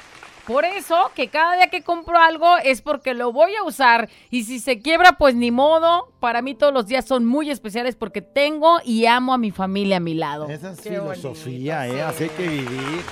[0.46, 4.44] Por eso que cada día que compro algo es porque lo voy a usar y
[4.44, 6.12] si se quiebra pues ni modo.
[6.18, 9.99] Para mí todos los días son muy especiales porque tengo y amo a mi familia
[9.99, 10.49] a mi lado.
[10.49, 12.03] Esa es Qué filosofía, bonito, ¿eh?
[12.03, 13.05] Así que vivir.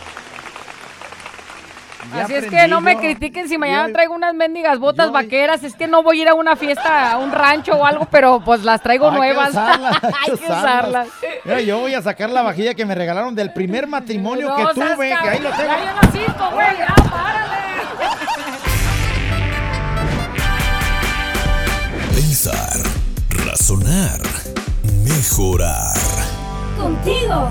[2.15, 5.13] Ya Así es que no me critiquen si mañana Yo- traigo unas mendigas botas yo-
[5.13, 5.63] vaqueras.
[5.65, 8.41] Es que no voy a ir a una fiesta, a un rancho o algo, pero
[8.41, 9.51] pues las traigo Hay que nuevas.
[9.51, 11.09] usarlas, Hay que usarlas.
[11.45, 14.75] Mira, yo voy a sacar la vajilla que me regalaron del primer matrimonio No que
[14.75, 15.69] tuve, que ahí lo tengo.
[15.69, 17.59] Ya güey, ya, párale.
[22.15, 22.77] Pensar,
[23.47, 24.21] razonar,
[25.05, 25.95] mejorar.
[26.79, 27.51] Contigo,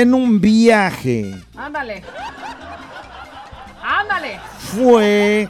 [0.00, 1.34] En un viaje.
[1.56, 2.04] Ándale.
[3.82, 4.38] Ándale.
[4.58, 5.48] Fue.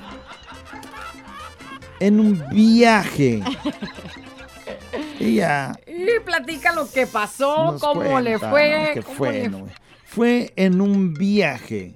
[2.00, 3.42] En un viaje.
[5.20, 5.78] Ella.
[5.86, 8.92] Y platica lo que pasó, cómo le fue.
[8.94, 9.68] que cómo fue, le- ¿no?
[10.06, 11.92] Fue en un viaje.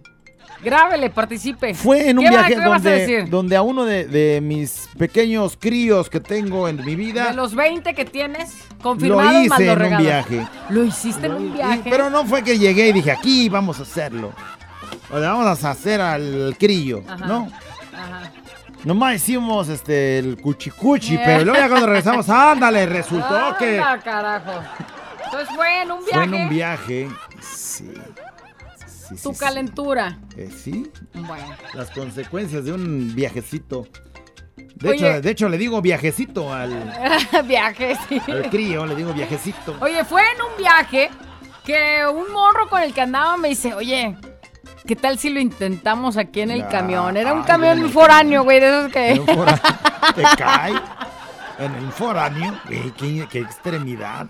[0.63, 1.75] Grábele, participe.
[1.75, 6.09] Fue en un ¿Qué va- viaje a donde, a uno de, de mis pequeños críos
[6.09, 9.77] que tengo en mi vida De los 20 que tienes, lo confirmados más hice los
[9.87, 10.47] en un viaje.
[10.71, 11.81] Lo hiciste en un Y- viaje.
[11.91, 14.33] pero no fue que llegué y dije, aquí vamos a hacerlo.
[15.11, 17.27] O le vamos a hacer al crillo, Ajá.
[17.27, 17.49] ¿no?
[17.93, 18.31] Ajá.
[18.85, 21.23] Nomás hicimos este el cuchicuchi, Eh.
[21.25, 24.53] pero luego ya cuando regresamos, ándale, resultó que Anda, carajo.
[25.25, 26.13] Entonces fue en un viaje.
[26.15, 27.09] fue en un viaje.
[27.41, 27.93] Sí.
[29.13, 29.41] Sí, sí, Tu sí.
[29.41, 30.19] calentura.
[30.37, 31.47] Eh, sí, Bueno.
[31.75, 33.87] las consecuencias de un viajecito.
[34.77, 34.97] De, Oye.
[35.11, 36.93] hecho, de hecho, le digo viajecito al,
[37.47, 38.21] viaje, sí.
[38.31, 39.77] al crío, le digo viajecito.
[39.81, 41.11] Oye, fue en un viaje
[41.65, 44.17] que un morro con el que andaba me dice, oye,
[44.87, 47.17] ¿qué tal si lo intentamos aquí en el Ah, camión?
[47.17, 49.11] Era un camión foráneo, güey, de esos que...
[49.13, 49.63] En un foráneo,
[50.17, 50.73] te cae
[51.59, 52.61] en el foráneo.
[52.67, 54.27] Güey, qué, qué extremidad.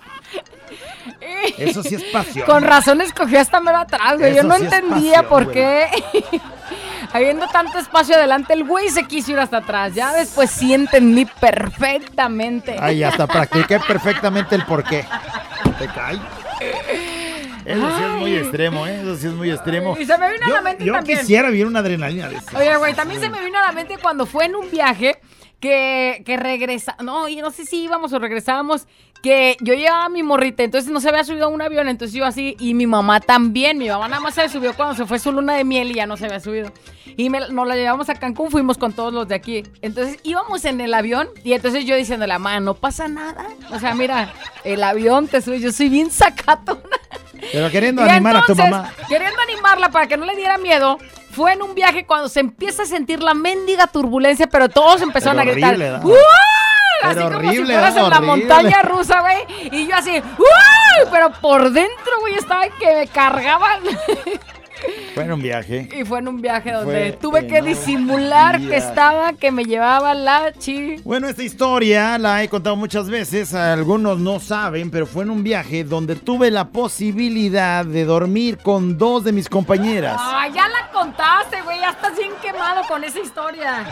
[1.59, 2.47] Eso sí es pasión.
[2.47, 4.35] Con razón escogió hasta mero atrás, güey.
[4.35, 5.89] Yo no sí entendía pasión, por qué.
[7.13, 9.95] Habiendo tanto espacio adelante, el güey se quiso ir hasta atrás.
[9.95, 12.77] Ya después sí entendí perfectamente.
[12.81, 15.05] Ay, hasta practiqué perfectamente el porqué.
[15.79, 16.19] ¿Te cae?
[17.65, 19.01] Eso sí es muy extremo, ¿eh?
[19.03, 19.97] Eso sí es muy extremo.
[19.99, 21.19] Y se me vino a yo, la mente yo también.
[21.19, 22.57] quisiera vivir una adrenalina de eso.
[22.57, 25.21] Oye, güey, también se me vino a la mente cuando fue en un viaje
[25.61, 26.97] que, que regresa.
[27.03, 28.87] No, y no sé si íbamos o regresábamos.
[29.23, 32.13] Que yo llevaba a mi morrita, entonces no se había subido a un avión, entonces
[32.17, 32.57] yo así.
[32.59, 33.79] Y mi mamá también.
[33.79, 36.07] Mi mamá nada más se subió cuando se fue su luna de miel y ya
[36.07, 36.73] no se había subido.
[37.17, 39.63] Y me- nos la llevamos a Cancún, fuimos con todos los de aquí.
[39.81, 43.47] Entonces íbamos en el avión y entonces yo diciéndole, mamá, no pasa nada.
[43.71, 44.33] O sea, mira,
[44.65, 46.81] el avión te sube, yo soy bien sacatona.
[47.53, 48.93] Pero queriendo Y animar a tu mamá.
[49.09, 50.99] Queriendo animarla para que no le diera miedo,
[51.31, 55.39] fue en un viaje cuando se empieza a sentir la mendiga turbulencia, pero todos empezaron
[55.39, 56.03] Pero a gritar.
[57.05, 58.27] "¡Uy!", Así Pero como si horrible, fueras en la horrible.
[58.27, 59.39] montaña rusa, güey.
[59.73, 61.09] Y yo así, ¡Uy!
[61.11, 63.81] Pero por dentro, güey, estaba que me cargaban.
[65.15, 65.89] Fue en un viaje.
[65.95, 70.13] y fue en un viaje donde Fue tuve que disimular que estaba, que me llevaba
[70.13, 70.97] la chi.
[71.05, 75.45] Bueno, esta historia la he contado muchas veces, algunos no saben, pero fue en un
[75.45, 80.17] viaje donde tuve la posibilidad de dormir con dos de mis compañeras.
[80.19, 81.79] Ah, ya la contaste, güey.
[81.79, 83.87] Ya estás bien quemado con esa historia.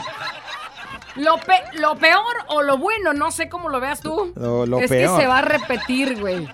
[1.20, 4.32] Lo, pe- lo peor o lo bueno, no sé cómo lo veas tú.
[4.36, 5.16] Lo- lo es peor.
[5.16, 6.48] que se va a repetir, güey.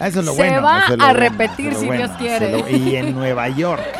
[0.00, 0.62] Ah, Eso es lo Se bueno.
[0.62, 2.58] va eso es lo a bueno, repetir eso es si Dios quiere.
[2.58, 3.82] eso Y en Nueva York.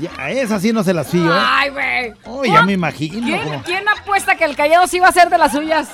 [0.00, 1.38] Ya, a esa sí no se las fío, ¿eh?
[1.40, 2.14] Ay, güey.
[2.24, 3.26] Oh, ya me imagino.
[3.26, 5.88] ¿Quién, como- quién apuesta que el callado sí va a ser de las suyas?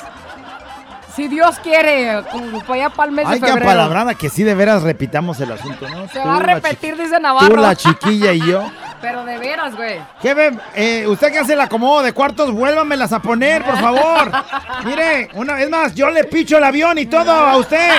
[1.14, 4.42] Si Dios quiere, como para allá para el mes Hay de que apalabrada que sí
[4.44, 6.06] de veras repitamos el asunto, ¿no?
[6.08, 7.48] Se Tú, va a repetir, dice Navarro.
[7.48, 8.70] Tú, la chiquilla y yo.
[9.00, 10.00] Pero de veras, güey.
[10.20, 14.32] Jefe, eh, usted que hace el acomodo de cuartos, vuélvamelas a poner, por favor.
[14.84, 17.90] Mire, una vez más, yo le picho el avión y todo a usted.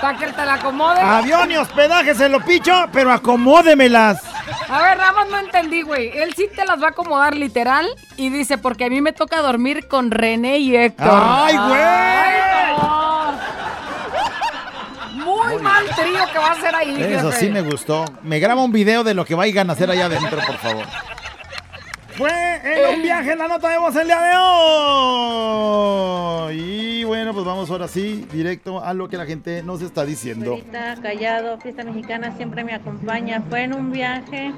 [0.00, 1.00] Para que te la acomode.
[1.00, 4.22] Avión y hospedaje se lo picho, pero acomódemelas.
[4.68, 6.16] A ver, más no entendí, güey.
[6.18, 7.86] Él sí te las va a acomodar literal
[8.16, 11.08] y dice, porque a mí me toca dormir con René y Héctor.
[11.10, 11.80] ¡Ay, güey!
[11.82, 13.13] Ay, no.
[15.64, 17.46] Mal trío que va a ser ahí, Eso jefe.
[17.46, 18.04] sí me gustó.
[18.22, 20.84] Me graba un video de lo que vayan a hacer allá adentro, por favor.
[22.16, 22.30] Fue
[22.62, 26.54] en un viaje en la nota de voz el día de hoy.
[27.00, 30.52] Y bueno, pues vamos ahora sí, directo a lo que la gente nos está diciendo.
[30.52, 33.42] Ahorita callado, fiesta mexicana siempre me acompaña.
[33.48, 34.52] Fue en un viaje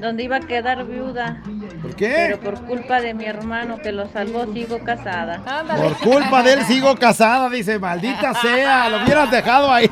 [0.00, 1.40] donde iba a quedar viuda,
[1.80, 2.12] ¿Por qué?
[2.16, 5.40] pero por culpa de mi hermano que lo salvó sigo casada.
[5.46, 5.82] Ándale.
[5.82, 9.88] Por culpa de él sigo casada, dice, maldita sea, lo hubieras dejado ahí.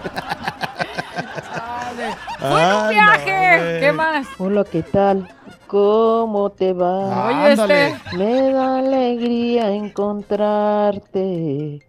[2.39, 3.79] Fue en un viaje.
[3.81, 4.27] ¿Qué más?
[4.39, 5.29] Hola, ¿qué tal?
[5.69, 7.27] ¿Cómo te va?
[7.29, 7.89] Oye, Ándale.
[7.89, 8.17] este.
[8.17, 11.81] Me da alegría encontrarte.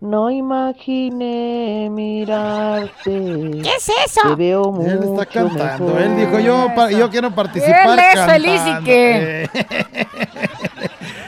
[0.00, 3.60] No imaginé mirarte.
[3.62, 4.20] ¿Qué es eso?
[4.30, 5.86] Te veo mucho Él está cantando.
[5.86, 6.00] mejor.
[6.02, 9.50] Él dijo, yo, yo quiero participar Él es feliz y cantando".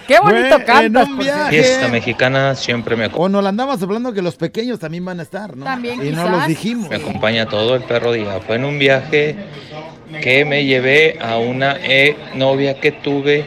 [0.06, 0.18] qué.
[0.20, 1.04] Bonito Fue cantas.
[1.06, 1.50] en un por viaje.
[1.50, 5.22] Fiesta mexicana siempre me, O nos la andamos hablando que los pequeños también van a
[5.22, 5.64] estar, ¿no?
[5.64, 6.30] También, y no quizás.
[6.30, 6.90] los dijimos.
[6.90, 8.40] me acompaña todo el perro día.
[8.46, 9.36] Fue en un viaje
[10.22, 13.46] que me llevé a una eh, novia que tuve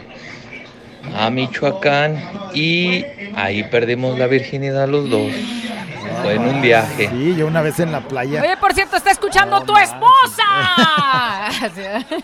[1.18, 2.22] a Michoacán
[2.54, 3.04] y
[3.36, 5.32] ahí perdimos la virginidad los dos.
[6.22, 7.10] Fue en un viaje.
[7.10, 8.42] Sí, yo una vez en la playa.
[8.42, 10.44] Oye, por cierto, está escuchando tu esposa.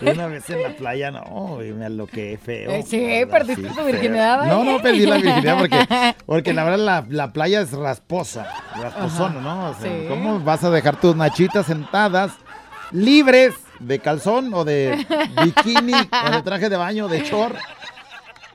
[0.00, 2.70] Una vez en la playa, no, y me aloqué feo.
[2.70, 5.86] Eh, sí, verdad, perdiste tu virginidad No, no perdí la virginidad porque,
[6.26, 8.46] porque la verdad la, la playa es rasposa,
[8.80, 9.70] rasposona, ¿no?
[9.70, 10.06] O sea, Sí.
[10.08, 12.32] ¿cómo vas a dejar tus nachitas sentadas
[12.90, 15.06] libres de calzón o de
[15.44, 17.56] bikini o de traje de baño, de short?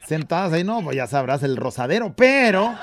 [0.08, 2.74] Sentadas ahí, no, pues ya sabrás el rosadero, pero...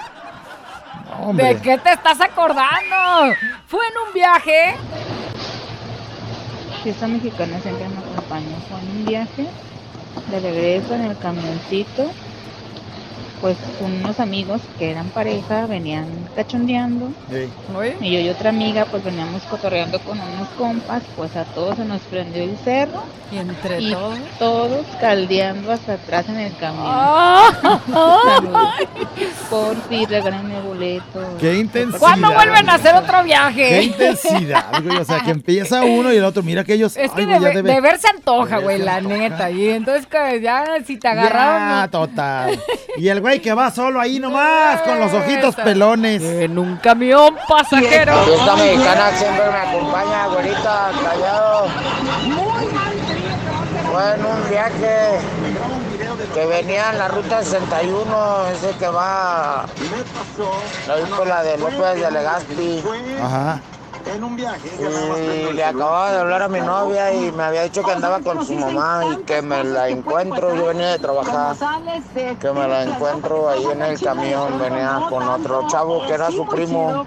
[1.23, 1.55] hombre.
[1.55, 3.35] ¿De qué te estás acordando?
[3.67, 4.75] Fue en un viaje.
[6.83, 8.57] Fiesta mexicana siempre me acompaña.
[8.69, 9.47] Fue en un viaje
[10.31, 12.11] de regreso en el camioncito.
[13.45, 17.11] Pues unos amigos que eran pareja venían cachondeando.
[18.01, 21.03] Y yo y otra amiga pues veníamos cotorreando con unos compas.
[21.15, 23.03] Pues a todos se nos prendió el cerro.
[23.31, 24.19] Y entre Y todos.
[24.39, 26.85] todos caldeando hasta atrás en el camión.
[26.87, 27.81] Ah.
[28.25, 28.69] Saludos.
[29.51, 31.37] Por fin regálenme boleto.
[31.41, 31.99] ¡Qué intensidad!
[31.99, 33.83] ¿Cuándo vuelven a hacer otro ¡Qué viaje?
[33.85, 34.97] intensidad, güey!
[34.99, 36.97] O sea, que empieza uno y el otro, mira que ellos...
[36.97, 38.97] Es que ay, de, güey, ya ver- debe- de ver se antoja, güey, se la
[38.97, 39.17] antoja.
[39.17, 39.51] neta.
[39.51, 40.07] Y entonces
[40.43, 41.83] ya si te agarraron.
[41.83, 42.59] Ya, total.
[42.97, 46.23] Y el güey que va solo ahí nomás, con los ojitos pelones.
[46.23, 48.25] En un camión pasajero.
[48.25, 51.67] Fiesta mexicana siempre me acompaña, güerita, callado.
[53.93, 55.19] Fue en un viaje
[56.35, 59.67] que venía en la ruta 61, ese que va
[60.89, 62.83] la víspera de López de Legazpi.
[63.23, 63.61] Ajá.
[64.07, 68.45] Y le acababa de hablar a mi novia y me había dicho que andaba con
[68.47, 70.55] su mamá y que me la encuentro.
[70.55, 71.57] Yo venía de trabajar,
[72.41, 74.59] que me la encuentro ahí en el camión.
[74.59, 77.07] Venía con otro chavo que era su primo.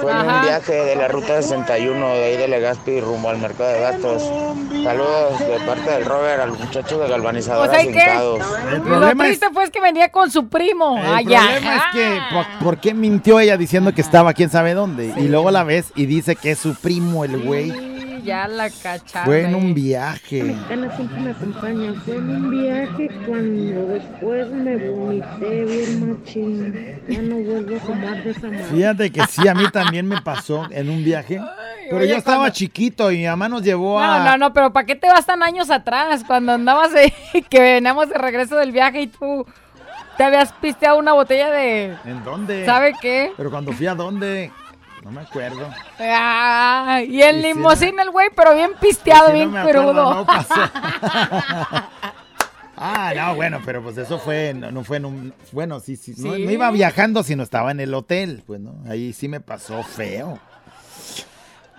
[0.00, 3.70] Fue en un viaje de la ruta 61 de ahí de Legazpi rumbo al mercado
[3.70, 4.22] de gastos.
[4.84, 8.02] Saludos de parte del Robert al muchacho de Pues galvanizadoras hay que.
[8.02, 10.98] El Lo problema es, triste fue que venía con su primo.
[10.98, 14.74] el Ay, problema es que, ¿por, por qué mintió ella diciendo que estaba quién sabe
[14.74, 15.14] dónde?
[15.16, 17.70] Y luego la ves y dice que es su primo el güey.
[17.70, 19.24] Sí, ya la cacharon.
[19.26, 20.42] Fue en un viaje.
[20.44, 21.94] Mexicana siempre me acompaña.
[22.04, 27.00] Fue en un viaje cuando después me vomité bien machín.
[27.08, 28.64] Ya no vuelvo a tomar de esa madre.
[28.64, 31.40] Fíjate que sí, a mí también me pasó en un viaje.
[31.86, 34.18] Pero oye, yo estaba cuando- chiquito y mi mamá nos llevó a...
[34.18, 36.22] No, no, no, pero ¿para qué te vas tan años atrás?
[36.26, 37.12] Cuando andabas de,
[37.50, 39.44] que veníamos de regreso del viaje y tú
[40.16, 41.94] te habías pisteado una botella de.
[42.04, 42.64] ¿En dónde?
[42.66, 43.32] ¿Sabe qué?
[43.36, 44.50] Pero cuando fui a dónde,
[45.02, 45.68] no me acuerdo.
[46.00, 50.14] Ah, y en limosina el güey, pero bien pisteado, Si no bien acuerdo, crudo.
[50.14, 50.54] no pasó.
[52.84, 56.14] Ah, no, bueno, pero pues eso fue, no, no fue en un, bueno, sí, sí,
[56.16, 56.44] no, Sí.
[56.44, 58.74] no iba viajando, sino estaba en el hotel, pues, ¿no?
[58.88, 60.40] Ahí sí me pasó feo.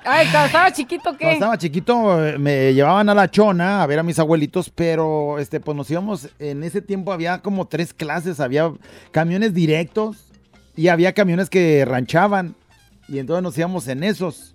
[0.05, 1.33] Ay, cuando estaba chiquito, Cuando ¿qué?
[1.33, 5.59] estaba chiquito eh, me llevaban a la chona a ver a mis abuelitos, pero este,
[5.59, 8.71] pues nos íbamos, en ese tiempo había como tres clases, había
[9.11, 10.17] camiones directos
[10.75, 12.55] y había camiones que ranchaban
[13.07, 14.49] y entonces nos íbamos en esos.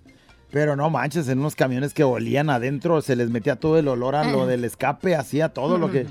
[0.51, 4.15] Pero no manches, en unos camiones que olían adentro, se les metía todo el olor
[4.15, 6.07] a lo del escape, hacía todo lo que...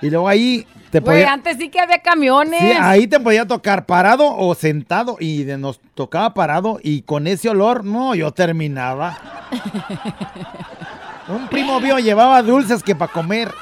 [0.00, 1.30] Y luego ahí te podía...
[1.30, 2.58] antes sí que había camiones.
[2.58, 7.26] Sí, ahí te podía tocar parado o sentado y de- nos tocaba parado y con
[7.26, 9.18] ese olor, no, yo terminaba.
[11.28, 13.52] Un primo mío llevaba dulces que para comer.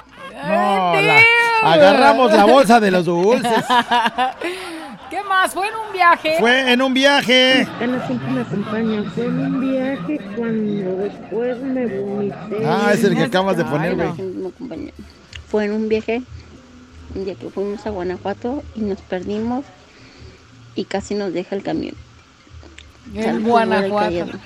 [0.44, 1.22] No, la-
[1.64, 3.64] agarramos la bolsa de los dulces.
[5.11, 5.53] ¿Qué más?
[5.53, 6.37] Fue en un viaje.
[6.38, 7.66] Fue en un viaje.
[7.66, 9.11] Mexicana siempre me acompaña.
[9.11, 12.64] Fue en un viaje cuando después me vomité.
[12.64, 14.92] Ah, es el que acabas de poner, güey.
[15.49, 16.23] Fue en un viaje,
[17.16, 19.64] un día que fuimos a Guanajuato y nos perdimos
[20.77, 21.96] y casi nos deja el camión.
[23.12, 24.38] En Guanajuato.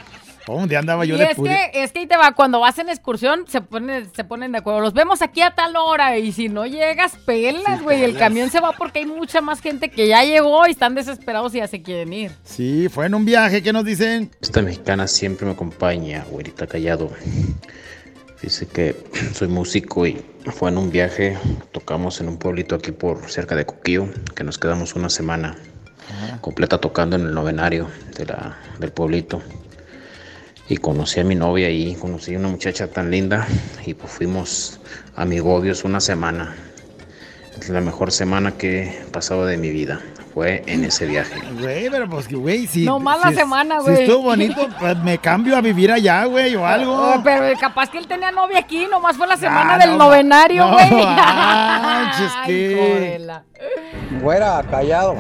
[0.47, 1.71] Oh, día andaba yo y de es pude.
[1.73, 4.59] que, es que ahí te va, cuando vas en excursión se ponen, se ponen de
[4.59, 4.81] acuerdo.
[4.81, 8.03] Los vemos aquí a tal hora y si no llegas, pelas, güey.
[8.03, 8.21] el pelas.
[8.21, 11.59] camión se va porque hay mucha más gente que ya llegó y están desesperados y
[11.59, 12.33] ya se quieren ir.
[12.45, 14.31] Sí, fue en un viaje, ¿qué nos dicen?
[14.41, 17.11] Esta mexicana siempre me acompaña, güerita callado.
[18.43, 18.95] Dice que
[19.33, 21.39] soy músico y fue en un viaje,
[21.73, 25.57] tocamos en un pueblito aquí por cerca de Coquío, que nos quedamos una semana
[26.43, 29.43] completa tocando en el novenario de la, del pueblito.
[30.69, 33.47] Y conocí a mi novia y conocí a una muchacha tan linda
[33.85, 34.81] y pues fuimos
[35.15, 36.55] amigobios una semana.
[37.61, 40.01] Es la mejor semana que he pasado de mi vida.
[40.35, 41.41] fue en ese viaje.
[41.61, 42.85] Güey, pero pues que, güey, si.
[42.85, 44.03] Nomás si la es- semana, Si güey.
[44.03, 46.93] estuvo bonito, pues me cambio a vivir allá, güey, o algo.
[46.93, 49.99] Oh, pero capaz que él tenía novia aquí, nomás fue la semana Ah, del no,
[49.99, 50.91] novenario, no güey.
[52.49, 53.45] de la-
[54.21, 55.15] Güera, callado.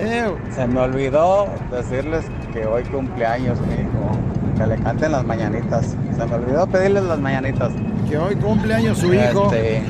[0.52, 4.18] Se me olvidó decirles que hoy cumpleaños mi hijo.
[4.56, 5.96] Que le canten las mañanitas.
[6.16, 7.72] Se me olvidó pedirles las mañanitas.
[8.08, 9.52] Que hoy cumpleaños su hijo.
[9.52, 9.82] Este,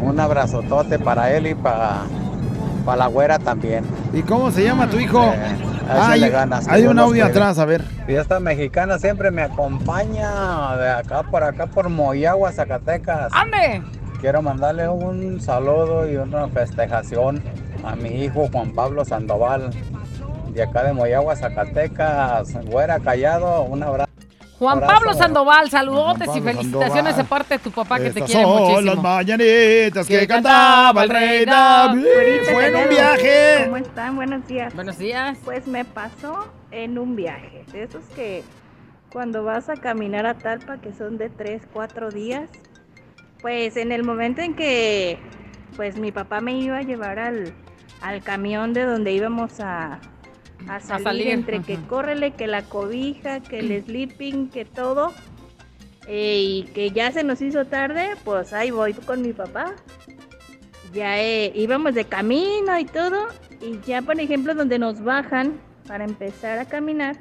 [0.00, 2.06] un abrazotote para él y para
[2.96, 3.84] la güera también.
[4.12, 5.22] ¿Y cómo se llama tu hijo?
[5.22, 7.82] Eh, a hay, ganas, hay un audio atrás, a ver.
[8.06, 13.32] Fiesta mexicana siempre me acompaña de acá por acá por Moyagua, Zacatecas.
[13.32, 13.82] ¡Ande!
[14.20, 17.42] Quiero mandarle un saludo y una festejación
[17.84, 19.70] a mi hijo Juan Pablo Sandoval,
[20.52, 22.52] de acá de Moyagua, Zacatecas.
[22.66, 24.10] Güera callado, un abrazo.
[24.58, 24.94] Juan abrazo.
[24.94, 27.26] Pablo Sandoval, saludotes y felicitaciones de Sandoval.
[27.26, 28.94] parte de tu papá que te quiere son muchísimo.
[28.94, 32.04] las mañanitas que, Que cantaba el rey David.
[32.52, 33.64] Fue en un viaje.
[33.64, 34.16] ¿Cómo están?
[34.16, 34.74] Buenos días.
[34.74, 35.38] Buenos días.
[35.44, 37.64] Pues me pasó en un viaje.
[37.72, 38.44] De esos que
[39.10, 42.50] cuando vas a caminar a Talpa, que son de 3, 4 días,
[43.40, 45.18] pues en el momento en que
[45.74, 47.54] pues mi papá me iba a llevar al,
[48.02, 50.00] al camión de donde íbamos a,
[50.68, 55.12] a salir, salir, entre que córrele, que la cobija, que el sleeping, que todo.
[56.06, 59.74] eh, y que ya se nos hizo tarde, pues ahí voy con mi papá
[60.92, 63.28] ya eh, íbamos de camino y todo,
[63.60, 67.16] y ya por ejemplo donde nos bajan para empezar a caminar,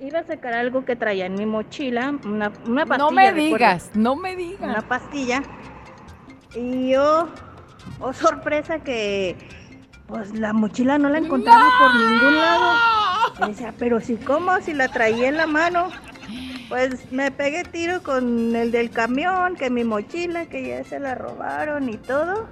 [0.00, 2.98] iba a sacar algo que traía en mi mochila, una, una pastilla.
[2.98, 3.56] No me recuerdo.
[3.56, 4.60] digas, no me digas.
[4.62, 5.42] Una pastilla.
[6.54, 7.28] Y yo,
[8.00, 9.36] oh sorpresa que
[10.10, 12.74] pues la mochila no la encontraba por ningún lado.
[13.42, 15.88] Y decía, pero si cómo, si la traía en la mano.
[16.68, 21.16] Pues me pegué tiro con el del camión, que mi mochila, que ya se la
[21.16, 22.46] robaron y todo.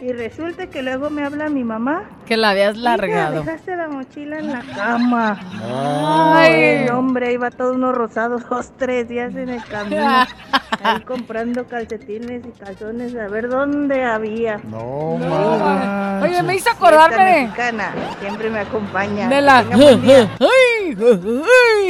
[0.00, 2.04] Y resulta que luego me habla mi mamá.
[2.26, 3.42] Que la habías "Hija, largado.
[3.42, 5.40] dejaste la mochila en la cama.
[6.36, 6.52] Ay.
[6.52, 10.06] Ay, hombre, iba todo uno rosado dos, tres días en el camino.
[10.84, 14.58] Ahí comprando calcetines y calzones a ver dónde había.
[14.70, 15.14] No,
[16.22, 19.28] Oye, me hizo acordarme mexicana, siempre me acompaña.
[19.28, 19.64] De la.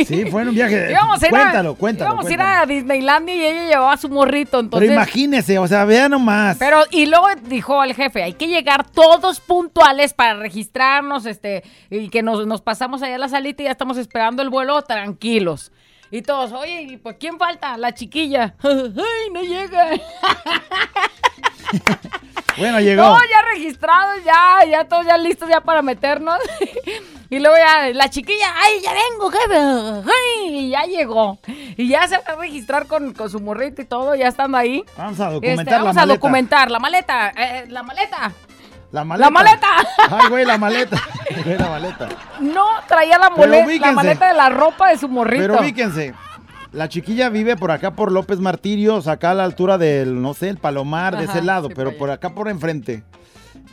[0.06, 0.90] Sí, fue en un viaje.
[0.90, 2.10] Íbamos a cuéntalo, cuéntalo.
[2.10, 4.88] Íbamos a ir a Disneylandia y ella llevaba su morrito, entonces.
[4.88, 6.56] Pero imagínese, o sea, vea nomás.
[6.58, 12.08] Pero, y luego dijo el jefe, hay que llegar todos puntuales para registrarnos, este, y
[12.08, 15.70] que nos, nos pasamos allá a la salita y ya estamos esperando el vuelo tranquilos.
[16.10, 17.76] Y todos, oye, ¿y pues quién falta?
[17.76, 18.54] La chiquilla.
[18.62, 19.90] Ay, no llega.
[22.56, 23.02] Bueno, llegó.
[23.04, 26.38] Todos ya registrados, ya, ya todos ya listos ya para meternos.
[27.30, 30.10] y luego ya, la chiquilla, ay, ya vengo, jefe.
[30.10, 31.38] Ay, y ya llegó.
[31.76, 34.84] Y ya se va a registrar con, con su morrito y todo, ya estando ahí.
[34.96, 36.14] Vamos a Este, documentar la vamos a maleta.
[36.14, 38.32] documentar la maleta, eh, la maleta.
[38.90, 39.26] La maleta.
[39.26, 39.68] La maleta.
[40.10, 40.96] Ay, güey, la maleta.
[41.44, 42.08] Güey, la maleta.
[42.40, 45.42] No traía la, mole- la maleta de la ropa de su morrito.
[45.42, 46.14] Pero ubíquense.
[46.72, 50.48] La chiquilla vive por acá por López Martirios, acá a la altura del, no sé,
[50.50, 53.02] el Palomar, de ese lado, sí, pero por acá por enfrente.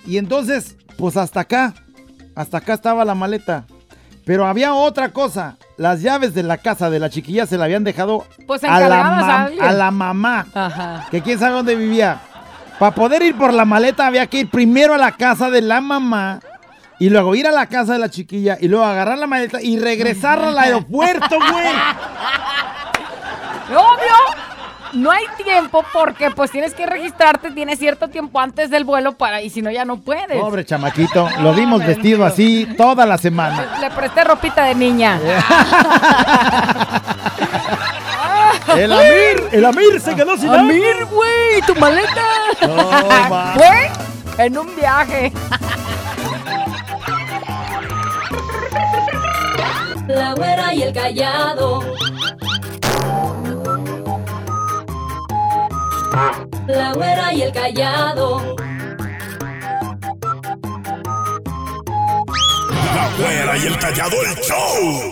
[0.05, 1.73] Y entonces, pues hasta acá,
[2.35, 3.65] hasta acá estaba la maleta.
[4.25, 5.57] Pero había otra cosa.
[5.77, 9.45] Las llaves de la casa de la chiquilla se la habían dejado Pues a, la
[9.45, 10.47] a la mamá.
[10.53, 11.05] Ajá.
[11.11, 12.21] Que quién sabe dónde vivía.
[12.79, 15.79] Para poder ir por la maleta había que ir primero a la casa de la
[15.79, 16.39] mamá
[16.99, 19.77] y luego ir a la casa de la chiquilla y luego agarrar la maleta y
[19.79, 21.73] regresar al aeropuerto, güey.
[23.69, 24.15] Obvio.
[24.93, 29.41] No hay tiempo porque pues tienes que registrarte, tienes cierto tiempo antes del vuelo para
[29.41, 30.39] y si no ya no puedes.
[30.39, 33.77] Pobre chamaquito, lo vimos vestido así toda la semana.
[33.81, 35.19] Le presté ropita de niña.
[38.77, 42.21] El Amir, el Amir se quedó sin Amir, güey, tu maleta.
[42.61, 42.75] No,
[43.29, 43.53] ma.
[43.55, 43.91] Fue
[44.45, 45.31] en un viaje.
[50.07, 51.83] La güera y el callado.
[56.15, 58.55] La güera y el callado.
[62.95, 65.09] La güera y el callado el show.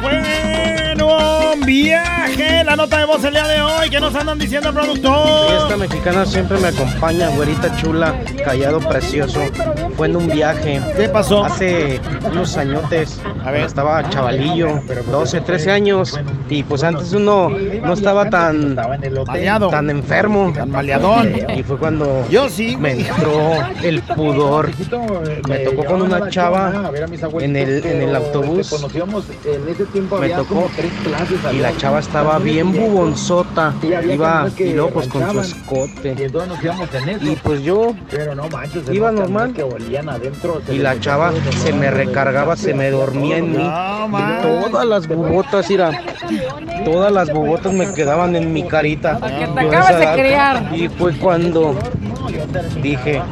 [0.00, 2.19] Bueno, viaje.
[2.70, 3.90] La nota de voz el día de hoy.
[3.90, 5.48] ¿Qué nos andan diciendo productor?
[5.48, 8.14] Fiesta mexicana siempre me acompaña, güerita chula,
[8.44, 9.40] callado precioso.
[9.96, 10.80] fue en un viaje.
[10.96, 11.44] ¿Qué pasó?
[11.44, 12.00] Hace
[12.30, 13.20] unos añotes.
[13.44, 13.62] A ver.
[13.62, 16.20] Estaba chavalillo, 12, 13 años.
[16.48, 18.76] Y pues antes uno no estaba tan,
[19.26, 19.68] Maleado.
[19.70, 20.52] tan enfermo.
[20.54, 21.34] Tan maleadón.
[21.56, 22.76] Y fue cuando Yo sí.
[22.76, 23.52] me entró
[23.82, 24.70] el pudor.
[25.48, 26.92] Me tocó con una chava
[27.40, 28.72] en el, en el autobús.
[30.20, 30.70] Me tocó
[31.52, 33.74] y la chava estaba bien bubonzota.
[33.82, 36.16] Iba y luego pues con su escote.
[37.20, 37.94] Y pues yo
[38.92, 39.54] iba normal.
[40.70, 41.32] Y la chava
[41.62, 43.70] se me recargaba, se me dormía en mí.
[44.42, 45.90] Todas las bubotas, mira.
[46.84, 49.18] Todas las bubotas me quedaban en mi carita.
[49.18, 50.74] te acabas de criar.
[50.74, 51.74] Y fue cuando
[52.82, 53.22] dije,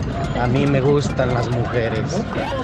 [0.40, 2.00] a mí me gustan las mujeres.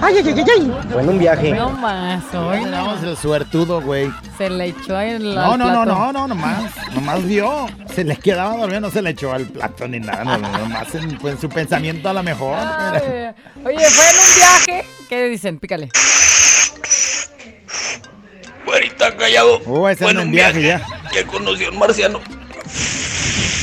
[0.01, 0.45] ¡Ay, ay, ay, ay!
[0.59, 0.71] ay!
[0.91, 1.53] Fue en un viaje.
[1.53, 4.09] No más, hoy Tenemos el suertudo, güey.
[4.37, 6.71] se le echó el No, no, no, no, no, nomás.
[6.93, 7.67] Nomás vio.
[7.93, 10.23] Se le quedaba dormido, no se le echó al plato ni nada.
[10.23, 12.55] No, no, nomás en, pues, en su pensamiento a lo mejor.
[12.57, 13.33] Ay,
[13.65, 14.87] Oye, fue en un viaje.
[15.09, 15.59] ¿Qué dicen?
[15.59, 15.89] Pícale.
[18.65, 19.59] Güerita callado.
[19.65, 21.09] Uh, ese Fue en en un viaje viaje ya.
[21.11, 22.19] que conoció un marciano.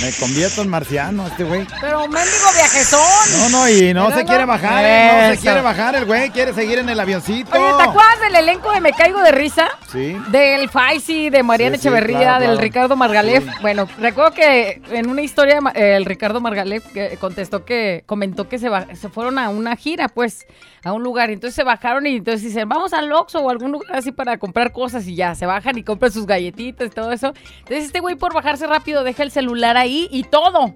[0.02, 1.64] Me convierto en marciano este güey.
[1.80, 3.00] Pero mendigo viajezón.
[3.38, 5.42] No, no, y no Pero se no- quiere bajar, eh, no se Eso.
[5.42, 7.50] quiere bajar el güey, quiere seguir en el avioncito.
[7.52, 9.68] Oye, ¿te acuerdas del elenco de Me Caigo de Risa?
[9.92, 10.16] Sí.
[10.28, 12.60] Del Faisy, de Mariana Sí, sí, Echeverría, claro, del claro.
[12.62, 13.44] Ricardo Margalef.
[13.60, 18.58] Bueno, recuerdo que en una historia ma- el Ricardo Margalef que contestó que comentó que
[18.58, 20.46] se, ba- se fueron a una gira, pues,
[20.84, 21.30] a un lugar.
[21.30, 24.38] Y entonces se bajaron y entonces dicen, vamos al Oxxo o algún lugar así para
[24.38, 27.32] comprar cosas y ya, se bajan y compran sus galletitas y todo eso.
[27.60, 30.74] Entonces este güey por bajarse rápido deja el celular ahí y todo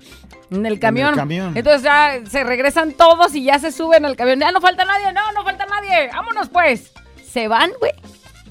[0.51, 1.15] en el camión.
[1.15, 1.57] camión.
[1.57, 4.41] Entonces ya se regresan todos y ya se suben al camión.
[4.41, 6.09] Ya no falta nadie, no, no falta nadie.
[6.13, 6.93] Vámonos pues.
[7.31, 7.93] Se van, güey.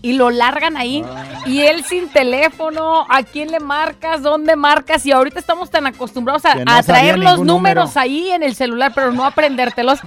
[0.01, 1.03] Y lo largan ahí.
[1.45, 3.05] Y él sin teléfono.
[3.09, 4.21] ¿A quién le marcas?
[4.21, 5.05] ¿Dónde marcas?
[5.05, 7.91] Y ahorita estamos tan acostumbrados a, Que no a traer los números número.
[7.95, 9.99] ahí en el celular, pero no aprendértelos.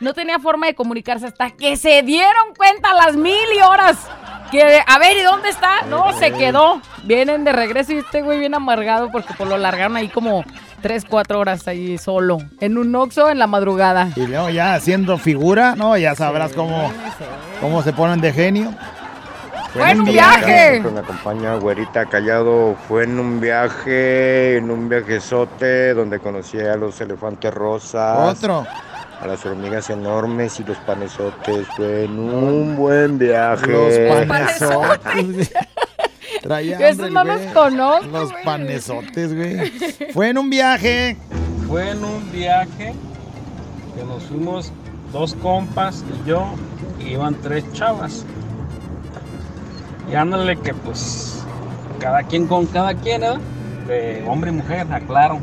[0.00, 3.96] No tenía forma de comunicarse hasta que se dieron cuenta las mil y horas.
[4.50, 5.82] Que, a ver, ¿y dónde está?
[5.88, 6.80] No, se quedó.
[7.04, 10.44] Vienen de regreso y este güey bien amargado porque pues, lo largaron ahí como
[10.82, 12.38] 3, 4 horas ahí solo.
[12.60, 14.10] En un Oxxo en la madrugada.
[14.16, 16.92] Y luego ya haciendo figura, no, ya sabrás cómo,
[17.60, 18.74] cómo se ponen de genio.
[19.72, 20.80] Fue en un viaje.
[20.80, 22.76] Me acompaña Güerita Callado.
[22.86, 28.36] Fue en un viaje, en un viajezote donde conocí a los elefantes rosas.
[28.36, 28.64] Otro.
[29.24, 31.66] A las hormigas enormes y los panesotes.
[31.76, 33.66] Fue en un buen viaje.
[33.72, 35.50] Los panesotes.
[36.42, 38.44] Traía Esos no los conozco, Los güey.
[38.44, 39.70] panesotes, güey.
[40.12, 41.16] Fue en un viaje.
[41.66, 42.92] Fue en un viaje
[43.96, 44.70] que nos fuimos
[45.10, 46.46] dos compas y yo,
[47.00, 48.26] y iban tres chavas.
[50.12, 51.42] Y ándale que pues
[51.98, 53.38] cada quien con cada quien, ¿eh?
[53.88, 55.38] De hombre y mujer, aclaro.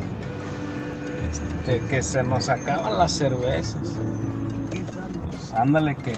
[1.64, 3.76] Este, que se nos acaban las cervezas.
[5.54, 6.14] Ándale que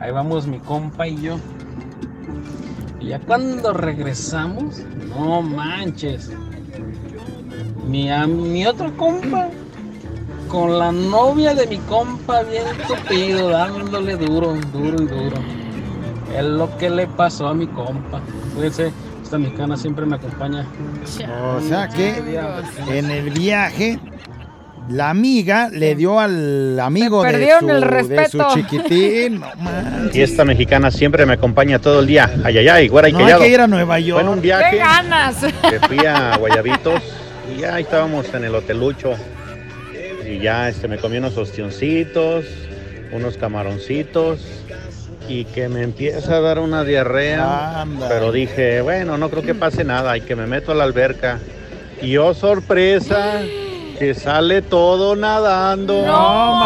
[0.00, 1.38] ahí vamos mi compa y yo.
[3.00, 4.80] Y ya cuando regresamos,
[5.16, 6.30] no manches.
[7.88, 9.48] Mi, a- mi otro compa,
[10.48, 15.36] con la novia de mi compa bien tupido, dándole duro, duro y duro.
[16.36, 18.20] Es lo que le pasó a mi compa.
[18.56, 18.92] Fíjense,
[19.22, 20.66] esta mexicana siempre me acompaña.
[21.56, 22.18] O sea que
[22.88, 23.98] en el viaje,
[24.88, 28.48] la amiga le dio al amigo de su, el de su respeto.
[28.54, 29.40] chiquitín.
[29.40, 29.50] No.
[30.12, 32.30] Y esta mexicana siempre me acompaña todo el día.
[32.44, 34.20] Ay, ay, ay, güera y No hay que ir a Nueva York.
[34.20, 35.36] Fue en un ¡Qué viaje ganas!
[35.70, 37.02] que fui a Guayabitos
[37.54, 39.14] y ya estábamos en el hotelucho.
[40.26, 42.44] Y ya este, me comí unos ostioncitos,
[43.12, 44.40] unos camaroncitos
[45.28, 47.80] y que me empieza a dar una diarrea.
[47.82, 48.08] Anda.
[48.08, 51.38] Pero dije, bueno, no creo que pase nada y que me meto a la alberca.
[52.02, 53.40] Y oh, sorpresa,
[53.98, 55.94] que sale todo nadando.
[56.06, 56.60] No,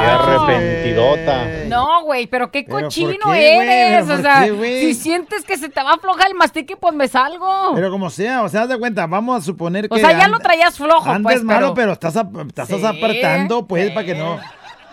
[0.00, 1.44] Qué arrepentidota.
[1.68, 3.44] No, güey, pero qué ¿Pero por cochino qué, güey?
[3.68, 4.04] eres.
[4.06, 4.80] ¿Pero O por sea, qué, güey?
[4.80, 7.72] si sientes que se te va a aflojar el mastique, pues me salgo.
[7.74, 9.94] Pero como sea, o sea, haz de cuenta, vamos a suponer que.
[9.94, 11.74] o sea, ya lo and- traías flojo, Antes pues, malo, pero...
[11.74, 14.38] pero estás, ap- estás Sí, apretando, pues, para que no.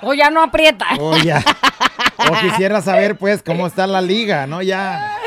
[0.01, 0.85] O ya no aprieta.
[0.99, 1.43] O ya.
[2.29, 4.61] O quisiera saber, pues, cómo está la liga, ¿no?
[4.61, 5.17] Ya.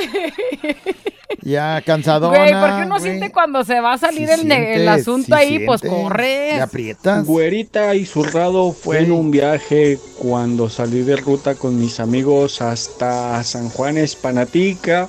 [1.44, 2.38] Ya cansadona.
[2.38, 3.02] Güey, porque uno güey.
[3.02, 5.82] siente cuando se va a salir Sí el, el asunto sí ahí, pues.
[5.84, 7.26] Y aprietas.
[7.26, 13.42] Güerita y zurrado fue en un viaje cuando salí de ruta con mis amigos hasta
[13.44, 15.08] San Juan Espanatica.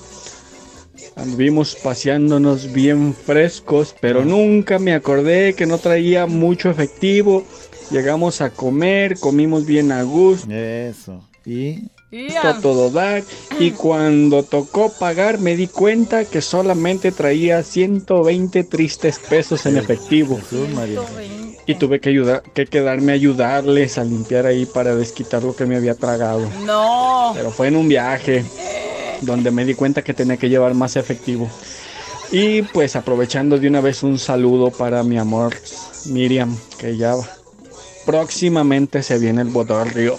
[1.16, 7.46] Anduvimos paseándonos bien frescos, pero nunca me acordé que no traía mucho efectivo.
[7.90, 10.52] Llegamos a comer, comimos bien a gusto.
[10.52, 11.22] Eso.
[11.46, 11.90] Y
[12.44, 13.24] a todo dar.
[13.60, 20.40] Y cuando tocó pagar me di cuenta que solamente traía 120 tristes pesos en efectivo.
[21.68, 25.66] y tuve que, ayudar, que quedarme a ayudarles a limpiar ahí para desquitar lo que
[25.66, 26.50] me había tragado.
[26.66, 27.32] No.
[27.36, 28.46] Pero fue en un viaje
[29.22, 31.50] donde me di cuenta que tenía que llevar más efectivo.
[32.32, 35.56] Y pues aprovechando de una vez un saludo para mi amor
[36.08, 37.16] Miriam, que ya
[38.06, 40.18] próximamente se viene el Bodor Río.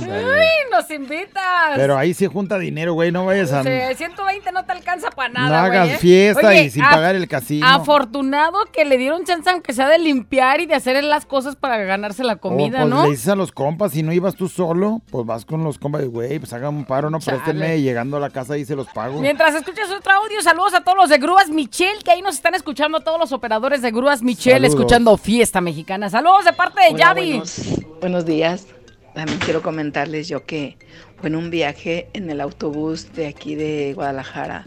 [0.00, 1.42] ¡Ay, nos invitas!
[1.76, 3.12] Pero ahí sí junta dinero, güey.
[3.12, 3.62] No vayas a.
[3.62, 5.98] Sí, 120 no te alcanza para No nada, güey, hagas ¿eh?
[5.98, 7.66] fiesta Oye, y sin pagar el casino.
[7.66, 11.78] Afortunado que le dieron chance aunque sea de limpiar y de hacer las cosas para
[11.78, 13.04] ganarse la Oh, comida, pues ¿no?
[13.04, 16.04] le dices a los compas, si no ibas tú solo, pues vas con los compas,
[16.06, 17.38] güey, pues hagan un paro, no Chale.
[17.38, 19.20] préstenme, llegando a la casa ahí se los pago.
[19.20, 22.54] Mientras escuchas otro audio, saludos a todos los de Grúas Michel, que ahí nos están
[22.54, 24.74] escuchando todos los operadores de Grúas Michel, Saludos.
[24.74, 26.10] escuchando Fiesta Mexicana.
[26.10, 27.28] Saludos de parte de Hola, Yadi.
[27.30, 27.60] buenos,
[28.00, 28.66] buenos días.
[29.14, 30.76] También quiero comentarles yo que
[31.18, 34.64] fue en un viaje en el autobús de aquí de Guadalajara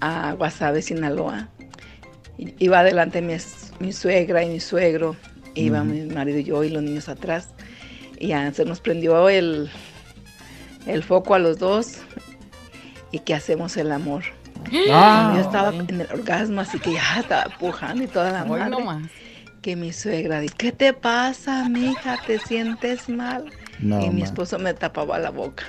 [0.00, 1.48] a Guasave, Sinaloa.
[2.58, 3.36] Iba adelante mi,
[3.78, 5.16] mi suegra y mi suegro,
[5.54, 7.50] iba mi marido y yo y los niños atrás.
[8.18, 9.70] Y ya se nos prendió el,
[10.86, 11.98] el foco a los dos
[13.12, 14.24] y que hacemos el amor.
[14.90, 15.34] Ah.
[15.36, 18.70] Yo estaba en el orgasmo, así que ya estaba pujando y toda la madre.
[18.70, 19.02] nomás.
[19.62, 22.18] Que mi suegra dice, ¿qué te pasa, mija?
[22.26, 23.44] ¿Te sientes mal?
[23.78, 24.26] No, y mi ma.
[24.26, 25.64] esposo me tapaba la boca.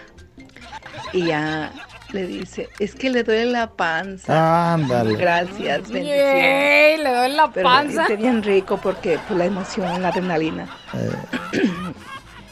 [1.14, 1.72] Y ya
[2.12, 4.74] le dice, es que le duele la panza.
[4.74, 5.16] Ándale.
[5.16, 6.42] Gracias, bendiciones.
[6.44, 8.08] Yay, le duele la Pero panza.
[8.08, 10.68] se bien rico porque pues, la emoción, la adrenalina.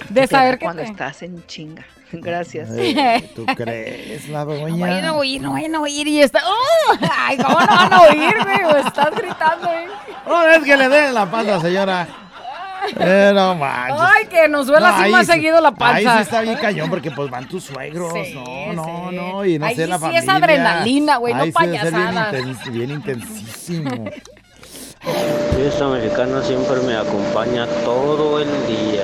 [0.10, 1.86] De te saber que cuando te- estás en chinga.
[2.22, 2.70] Gracias.
[3.36, 4.86] ¿Tú crees, la No doña?
[4.86, 6.42] vayan a oír, no vayan a oír y está...
[6.46, 6.96] ¡Oh!
[7.18, 8.82] Ay, ¿cómo no van a oír, güey?
[8.86, 9.88] Estás gritando, ¿eh?
[10.28, 12.08] No, es que le den la panza, señora.
[13.00, 14.00] Eh, no manches.
[14.02, 16.16] Ay, que nos duela No, así ahí más sí- seguido la Ahí panza.
[16.16, 18.12] sí está bien cañón porque pues van tus suegros.
[18.34, 19.46] no, no, no.
[19.46, 20.20] Y no Ahí sé, sí la sí familia.
[20.22, 22.34] es adrenalina, güey, no Ahí sí bien payasadas.
[22.34, 24.06] inten- bien intensísimo.
[25.56, 29.04] Fiesta mexicana siempre me acompaña todo el día.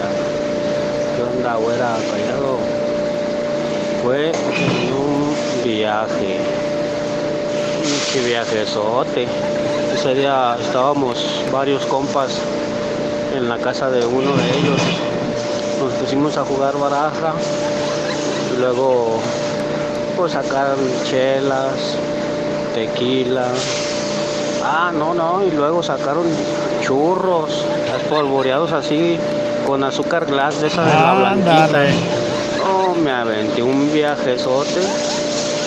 [1.16, 1.96] ¿Qué onda, güera?
[2.12, 2.37] Callado.
[4.04, 6.38] Fue un viaje.
[8.14, 9.28] Qué viajezote.
[9.94, 11.18] Ese día estábamos
[11.52, 12.40] varios compas
[13.36, 14.82] en la casa de uno de ellos.
[15.82, 17.34] Nos pusimos a jugar baraja.
[18.54, 19.20] Y luego,
[20.16, 21.96] pues sacaron chelas,
[22.74, 23.48] tequila.
[24.64, 26.26] Ah, no, no, y luego sacaron
[26.82, 27.66] churros,
[28.02, 29.18] espolvoreados así,
[29.66, 32.27] con azúcar glass de esa de la blanquita.
[32.88, 34.80] No, me aventé un viajezote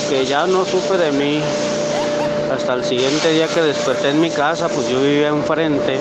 [0.09, 1.43] que ya no supe de mí.
[2.51, 5.99] Hasta el siguiente día que desperté en mi casa, pues yo vivía enfrente.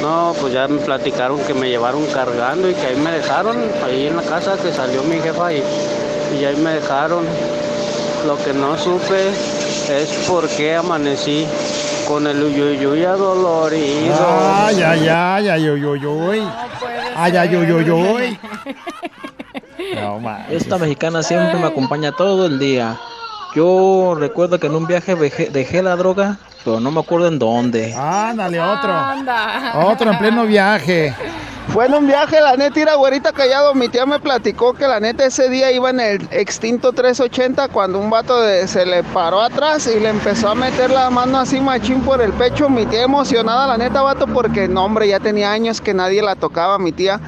[0.00, 4.06] No, pues ya me platicaron que me llevaron cargando y que ahí me dejaron, ahí
[4.06, 5.62] en la casa que salió mi jefa y,
[6.40, 7.24] y ahí me dejaron.
[8.26, 11.46] Lo que no supe es por qué amanecí
[12.08, 14.14] con el uyuyuy adolorido.
[14.18, 16.42] Ay, ay, ay, ay, uy, uy, uy.
[17.14, 18.38] Ay, ay, uy, uy, uy.
[20.02, 20.36] No.
[20.50, 22.98] Esta mexicana siempre me acompaña todo el día.
[23.54, 27.38] Yo recuerdo que en un viaje dejé, dejé la droga, pero no me acuerdo en
[27.38, 27.94] dónde.
[27.94, 28.92] Ándale, otro.
[28.92, 29.72] Anda.
[29.84, 31.14] Otro en pleno viaje.
[31.68, 33.74] Fue en un viaje, la neta, ir a güerita callado.
[33.74, 37.98] Mi tía me platicó que la neta ese día iba en el extinto 380 cuando
[37.98, 41.60] un vato de- se le paró atrás y le empezó a meter la mano así
[41.60, 42.68] machín por el pecho.
[42.70, 46.36] Mi tía emocionada, la neta, vato, porque no, hombre, ya tenía años que nadie la
[46.36, 47.20] tocaba, mi tía.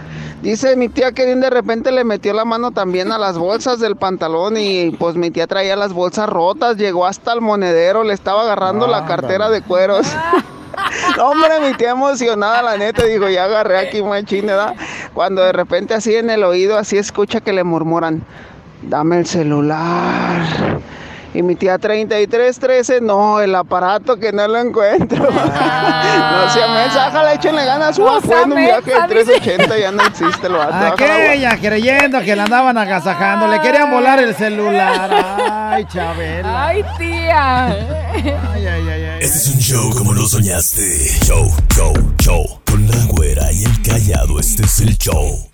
[0.44, 3.96] Dice mi tía que de repente le metió la mano también a las bolsas del
[3.96, 8.42] pantalón y pues mi tía traía las bolsas rotas, llegó hasta el monedero, le estaba
[8.42, 10.06] agarrando la cartera de cueros.
[11.16, 14.74] No, hombre, mi tía emocionada, la neta, dijo, ya agarré aquí machín, ¿verdad?
[15.14, 18.24] Cuando de repente así en el oído, así escucha que le murmuran,
[18.82, 20.42] dame el celular.
[21.34, 25.18] Y mi tía 3313, no, el aparato que no lo encuentro.
[25.30, 30.02] no sea mensa, ájala, échenle ganas, No fue en un viaje de 380, ya no
[30.04, 30.94] existe el vato.
[30.94, 35.10] Aquella creyendo que la andaban agasajando, le querían volar el celular.
[35.50, 36.66] Ay, Chabela.
[36.66, 37.66] Ay, tía.
[37.66, 39.18] Ay, ay, ay, ay.
[39.20, 40.82] Este es un show como lo soñaste.
[41.24, 42.60] Show, show, show.
[42.64, 45.48] Con la güera y el callado, este es el show.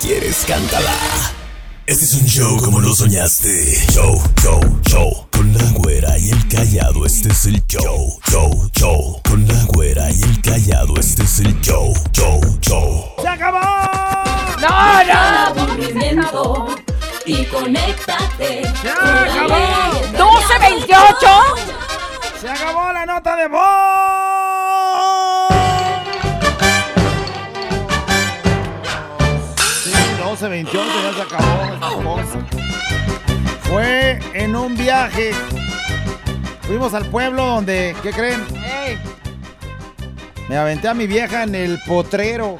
[0.00, 0.92] Quieres, cántala.
[1.86, 3.86] Este es un show como lo soñaste.
[3.92, 5.28] Show, show, show.
[5.32, 8.18] Con la güera y el callado, este es el show.
[8.30, 9.20] Show, show.
[9.28, 11.92] Con la güera y el callado, este es el show.
[12.12, 13.14] Show, show.
[13.20, 13.60] ¡Se acabó!
[14.60, 15.04] No,
[16.14, 16.68] no.
[17.26, 18.62] Y conéctate.
[18.82, 19.92] ¡Se acabó!
[20.12, 21.16] 1228.
[22.40, 24.29] Se acabó la nota de voz.
[30.40, 32.38] 12.28 ya se acabó esta.
[33.68, 35.32] Fue en un viaje.
[36.62, 38.42] Fuimos al pueblo donde, ¿qué creen?
[40.48, 42.56] Me aventé a mi vieja en el potrero.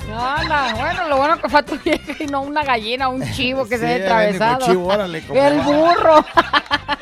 [0.76, 3.76] bueno, lo bueno que fue a tu vieja y no una gallina, un chivo que
[3.78, 4.66] Sí, se haya atravesado.
[4.66, 5.64] chivo, órale, como El va.
[5.64, 6.24] burro.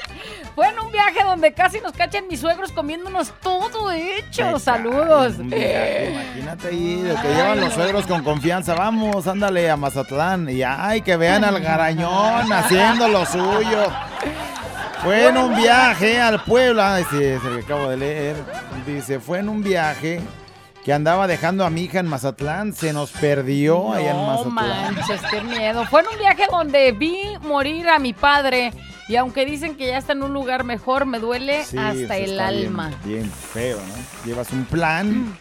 [0.59, 4.59] Fue en un viaje donde casi nos cachan mis suegros comiéndonos todo hecho.
[4.59, 5.39] Saludos.
[5.39, 8.75] Viaje, imagínate ahí, de que llevan los suegros con confianza.
[8.75, 10.49] Vamos, ándale a Mazatlán.
[10.51, 13.87] Y ay, que vean al garañón haciendo lo suyo.
[15.05, 16.83] Fue en un viaje al pueblo.
[16.83, 18.37] Ay, sí, es el que acabo de leer.
[18.85, 20.21] Dice, fue en un viaje
[20.89, 22.73] que andaba dejando a mi hija en Mazatlán.
[22.73, 24.95] Se nos perdió allá en Mazatlán.
[24.95, 25.85] manches, qué miedo.
[25.85, 28.73] Fue en un viaje donde vi morir a mi padre.
[29.07, 32.31] Y aunque dicen que ya está en un lugar mejor, me duele Sí, hasta el
[32.31, 32.91] bien- alma.
[33.05, 34.25] Bien, feo, ¿no?
[34.25, 35.37] Llevas un plan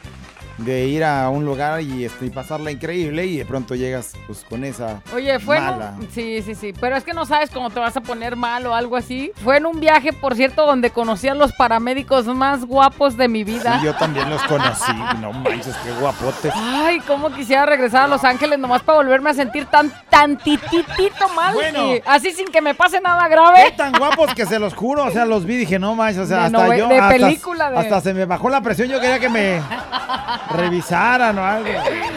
[0.58, 4.44] de ir a un lugar y, este, y pasarla increíble y de pronto llegas pues
[4.50, 5.94] con esa Oye, fue en mala.
[6.00, 6.10] un...
[6.12, 6.74] Sí, sí, sí.
[6.80, 9.32] Pero es que no sabes cómo te vas a poner mal o algo así.
[9.44, 13.44] Fue en un viaje, por cierto, donde conocí a los paramédicos más guapos de mi
[13.44, 13.80] vida.
[13.80, 14.92] Sí, yo también los conocí.
[15.22, 16.52] No manches, qué guapotes.
[16.56, 21.54] Ay, cómo quisiera regresar a Los Ángeles nomás para volverme a sentir tan tantititito mal.
[21.54, 21.96] Bueno.
[21.96, 23.64] y así sin que me pase nada grave.
[23.66, 25.06] Qué tan guapos que se los juro.
[25.06, 26.88] O sea, los vi y dije, no manches, o sea, De hasta yo.
[26.88, 28.88] de hasta, película de- hasta se me bajó la presión.
[28.90, 29.62] Yo quería que me
[30.50, 31.70] revisaran o algo.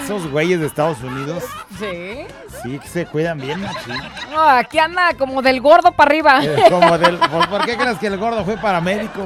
[0.03, 1.45] Esos güeyes de Estados Unidos,
[1.79, 2.27] Sí.
[2.63, 3.95] sí que se cuidan bien, machín.
[4.31, 6.41] No, aquí anda como del gordo para arriba.
[6.45, 7.17] Eh, Como del.
[7.19, 9.25] ¿por, por qué crees que el gordo fue paramédico?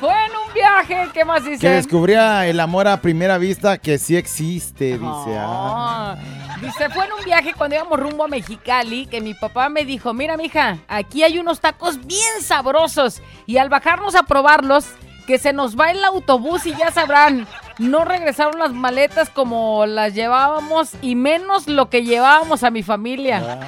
[0.00, 1.68] Fue en un viaje, ¿qué más Que dice?
[1.68, 5.36] descubría el amor a primera vista que sí existe, dice.
[5.38, 6.16] ah.
[6.16, 6.16] Ah,
[6.60, 10.14] Dice, fue en un viaje cuando íbamos rumbo a Mexicali que mi papá me dijo,
[10.14, 14.86] mira mija, aquí hay unos tacos bien sabrosos y al bajarnos a probarlos,
[15.26, 17.46] que se nos va el autobús y ya sabrán,
[17.78, 23.58] no regresaron las maletas como las llevábamos y menos lo que llevábamos a mi familia.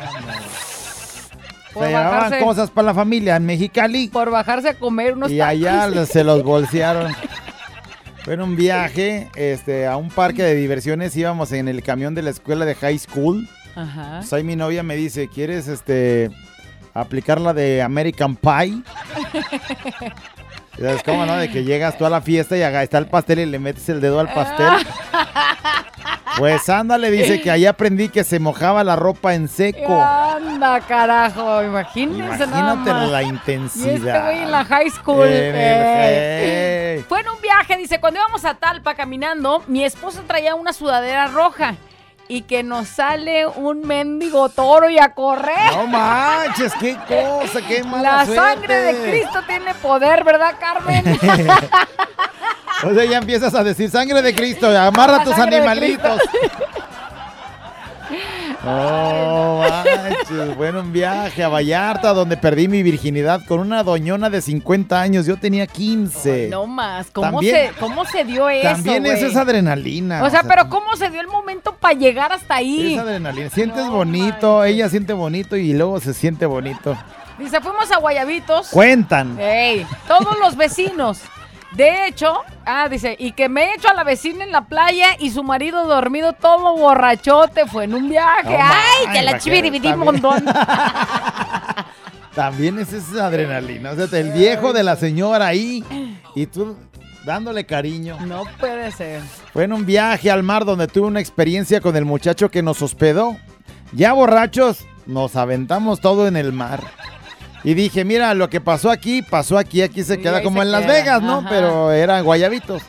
[1.72, 4.08] Se llevaban cosas para la familia en Mexicali.
[4.08, 5.50] Por bajarse a comer unos y tacos.
[5.50, 7.14] allá se los bolsearon.
[8.24, 11.16] Fue en un viaje este, a un parque de diversiones.
[11.16, 13.48] Íbamos en el camión de la escuela de high school.
[13.76, 14.16] Ajá.
[14.20, 16.30] Pues ahí mi novia me dice, ¿quieres este
[16.94, 18.82] aplicar la de American Pie?
[20.78, 21.36] ¿Sabes cómo, no?
[21.36, 23.88] De que llegas tú a la fiesta y acá está el pastel y le metes
[23.88, 24.68] el dedo al pastel.
[26.38, 30.02] Pues ándale, dice que ahí aprendí que se mojaba la ropa en seco.
[30.02, 33.94] Anda, carajo, imagínense Imagínate la Y intensidad.
[33.94, 35.26] este güey en la high school.
[35.30, 37.02] Eh.
[37.08, 41.28] Fue en un viaje, dice, cuando íbamos a Talpa caminando, mi esposa traía una sudadera
[41.28, 41.74] roja
[42.28, 45.72] y que nos sale un mendigo toro y a correr.
[45.72, 48.42] No manches, qué cosa, qué mala La suerte.
[48.42, 51.18] sangre de Cristo tiene poder, ¿verdad, Carmen?
[52.84, 56.20] O sea, ya empiezas a decir sangre de Cristo, amarra La tus animalitos.
[58.68, 64.40] Oh, manches, bueno, un viaje a Vallarta donde perdí mi virginidad con una doñona de
[64.42, 65.26] 50 años.
[65.26, 66.48] Yo tenía 15.
[66.50, 68.68] no más, ¿cómo, También- se, ¿cómo se dio eso?
[68.68, 70.22] También es esa adrenalina.
[70.24, 72.94] O sea, pero ¿cómo se dio el momento para llegar hasta ahí?
[72.94, 73.50] Esa adrenalina.
[73.50, 76.96] Sientes bonito, ella siente bonito y luego se siente bonito.
[77.38, 78.68] Dice, fuimos a Guayabitos.
[78.68, 79.38] Cuentan.
[79.38, 81.20] Ey, todos los vecinos.
[81.76, 85.08] De hecho, ah, dice, y que me he hecho a la vecina en la playa
[85.18, 88.56] y su marido dormido todo borrachote, fue en un viaje.
[88.56, 90.22] No ¡Ay, que la chivirividí también.
[90.22, 90.44] montón!
[92.34, 93.92] También es esa adrenalina.
[93.92, 95.82] O sea, el viejo de la señora ahí
[96.34, 96.76] y tú
[97.24, 98.18] dándole cariño.
[98.26, 99.22] No puede ser.
[99.54, 102.82] Fue en un viaje al mar donde tuve una experiencia con el muchacho que nos
[102.82, 103.38] hospedó.
[103.92, 106.80] Ya borrachos, nos aventamos todo en el mar.
[107.66, 110.66] Y dije, mira, lo que pasó aquí, pasó aquí, aquí se Y queda como se
[110.66, 111.38] en Las Vegas, ¿no?
[111.38, 111.48] ajá.
[111.50, 112.80] Pero eran guayabitos.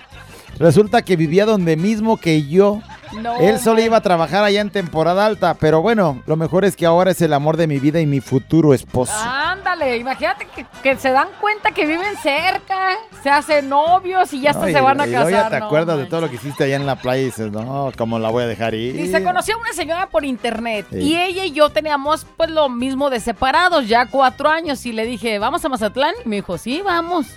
[0.60, 2.82] Resulta que vivía donde mismo que yo.
[3.22, 6.76] No, Él solo iba a trabajar allá en temporada alta, pero bueno, lo mejor es
[6.76, 9.14] que ahora es el amor de mi vida y mi futuro esposo.
[9.16, 14.50] Ándale, imagínate que, que se dan cuenta que viven cerca, se hacen novios y ya
[14.52, 15.32] hasta No, se van a y casar.
[15.32, 17.50] ya te no, acuerdas de todo lo que hiciste allá en la playa y dices,
[17.50, 18.98] no, ¿cómo la voy a dejar ir?
[19.00, 20.98] Y se conoció a una señora por internet Sí.
[21.00, 25.06] y ella y yo teníamos pues lo mismo de separados, ya cuatro años y le
[25.06, 26.14] dije, ¿vamos a Mazatlán?
[26.26, 27.28] Y me dijo, sí, vamos.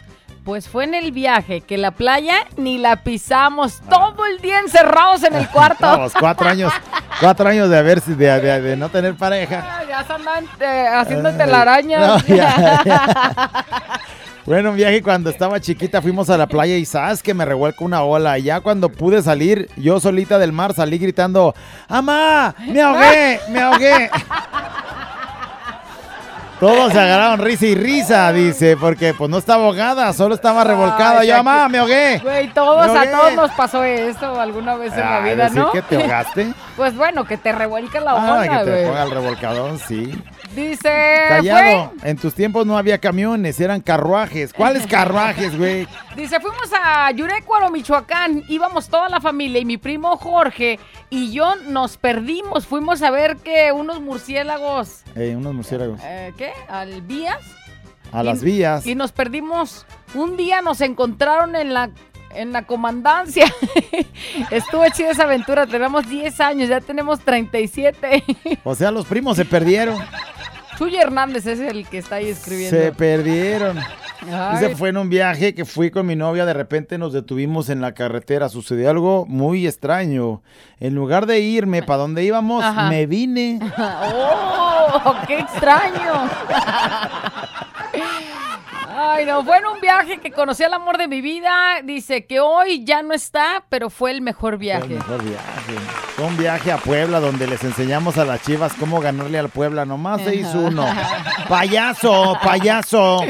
[0.45, 5.22] Pues fue en el viaje que la playa ni la pisamos, todo el día encerrados
[5.22, 5.86] en el cuarto.
[5.86, 6.72] Vamos, cuatro años,
[7.20, 9.64] cuatro años de haber, de, de- de no tener pareja.
[9.80, 12.01] Ah, ya se andan eh, haciendo telarañas.
[12.28, 13.24] no, ya, ya.
[14.47, 17.84] Bueno, un viaje cuando estaba chiquita fuimos a la playa y sabes que me revuelco
[17.84, 18.38] una ola.
[18.38, 21.55] Ya cuando pude salir, yo solita del mar salí gritando,
[21.86, 22.55] ¡Amá!
[22.66, 23.38] ¡Me ahogué!
[23.51, 24.11] ¡Me ahogué!
[26.61, 31.21] Todos se agarraron risa y risa, dice, porque pues no estaba ahogada, solo estaba revolcada.
[31.21, 31.63] Yo, ya ¡Amá!
[31.65, 32.19] que- ¡Me ahogué!
[32.23, 35.73] Güey, todos, a todos nos pasó esto alguna vez en la Ay, vida, ¿no?
[35.73, 36.53] que te ahogaste.
[36.77, 40.23] Pues bueno, que te revuelca la Ah, onda, que te ponga el revolcadón, sí.
[40.55, 40.91] Dice,
[41.29, 44.53] Callado, en tus tiempos no había camiones, eran carruajes.
[44.53, 45.87] ¿Cuáles carruajes, güey?
[46.17, 51.55] dice, fuimos a Yurecuaro, Michoacán, íbamos toda la familia y mi primo Jorge y yo
[51.69, 56.01] nos perdimos, fuimos a ver que unos murciélagos, Eh, unos murciélagos.
[56.03, 56.51] eh, ¿qué?
[56.69, 57.39] ¿Al vías?
[58.13, 58.87] A Y- las vías.
[58.87, 59.87] Y nos perdimos.
[60.15, 61.91] Un día nos encontraron en la
[62.33, 63.45] en la comandancia.
[64.53, 65.67] Estuvo chida esa aventura.
[65.67, 68.23] Tenemos 10 años, ya tenemos 37.
[68.63, 69.99] O sea, los primos se perdieron.
[70.81, 72.74] Chuy Hernández es el que está ahí escribiendo.
[72.74, 73.78] Se perdieron.
[74.53, 77.83] Dice, fue en un viaje que fui con mi novia, de repente nos detuvimos en
[77.83, 78.49] la carretera.
[78.49, 80.41] Sucedió algo muy extraño.
[80.78, 82.89] En lugar de irme para donde íbamos, Ajá.
[82.89, 83.61] me vine.
[83.78, 85.14] ¡Oh!
[85.26, 86.31] ¡Qué extraño!
[89.03, 91.81] Ay, no, fue en un viaje que conocí al amor de mi vida.
[91.83, 94.89] Dice que hoy ya no está, pero fue el mejor Fue el viaje.
[94.89, 95.75] mejor viaje.
[96.17, 99.85] Fue un viaje a Puebla donde les enseñamos a las chivas cómo ganarle al Puebla.
[99.87, 100.87] Nomás se hizo uno.
[101.49, 102.37] ¡Payaso!
[102.43, 103.21] ¡Payaso!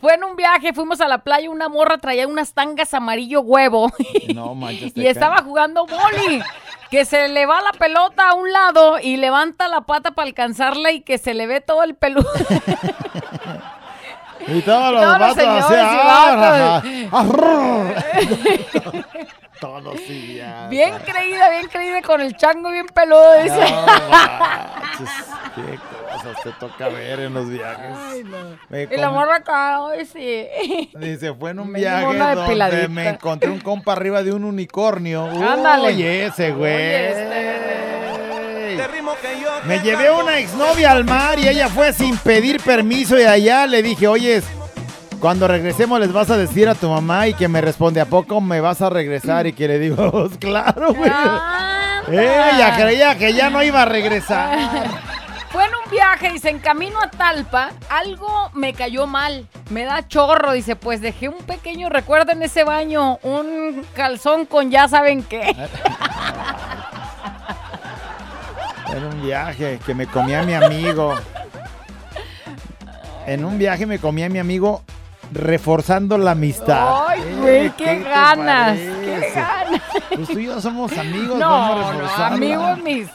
[0.00, 3.92] Fue en un viaje, fuimos a la playa, una morra traía unas tangas amarillo huevo
[4.34, 4.92] No manches.
[4.96, 5.44] y estaba cae.
[5.44, 6.42] jugando boli.
[6.90, 10.90] Que se le va la pelota a un lado y levanta la pata para alcanzarla
[10.90, 12.28] y que se le ve todo el peludo.
[14.48, 17.08] Y todos los vatos así.
[17.12, 17.12] ah,
[19.60, 20.66] Todos sí, ya.
[20.68, 23.60] Bien creída, bien creída con el chango bien peludo, dice.
[23.60, 25.10] No manches,
[25.54, 25.78] qué
[26.12, 28.24] cosas te toca ver en los viajes.
[28.68, 30.48] Me Y la morra acá, ay, sí.
[30.98, 35.26] Dice, fue en un Me viaje donde me encontré un compa arriba de un unicornio.
[35.26, 35.86] Ándale.
[35.88, 36.74] Oye, ese güey.
[36.74, 37.61] Oye,
[39.64, 43.66] Me llevé a una exnovia al mar y ella fue sin pedir permiso y allá
[43.66, 44.42] le dije, oye,
[45.20, 48.40] cuando regresemos les vas a decir a tu mamá y que me responde, ¿a poco
[48.40, 49.46] me vas a regresar?
[49.46, 51.10] Y que le digo, "Pues claro, güey.
[52.08, 54.58] Ella creía que ya no iba a regresar.
[55.50, 59.46] Fue en un viaje, dice, en camino a Talpa, algo me cayó mal.
[59.70, 64.70] Me da chorro, dice, pues dejé un pequeño recuerdo en ese baño, un calzón con
[64.70, 65.54] ya saben qué.
[68.92, 71.14] En un viaje que me comía a mi amigo.
[73.26, 74.82] En un viaje me comía a mi amigo
[75.32, 77.06] reforzando la amistad.
[77.08, 79.82] Ay, güey, Eh, qué, te ganas, qué ganas.
[80.14, 83.08] Pues tú y yo somos amigos, No, vamos a no, amigos mis.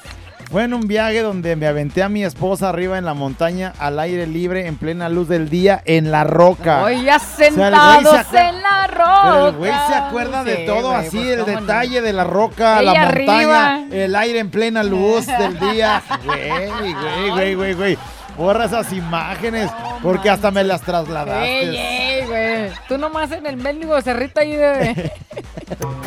[0.50, 4.00] Fue en un viaje donde me aventé a mi esposa arriba en la montaña al
[4.00, 6.84] aire libre en plena luz del día en la roca.
[6.86, 9.22] Hoy ya O sea, el güey sentados se en la roca.
[9.24, 11.46] Pero el güey se acuerda de todo güey, así, pues, el no.
[11.46, 13.84] detalle de la roca, Ella la montaña, arriba.
[13.92, 16.02] el aire en plena luz del día.
[16.24, 17.98] Güey, güey, güey, güey, güey.
[18.38, 19.70] Borra esas imágenes
[20.04, 21.60] porque hasta me las trasladaste.
[21.60, 22.72] Ey, ey, güey.
[22.88, 25.12] Tú nomás en el mendigo cerrito ahí de...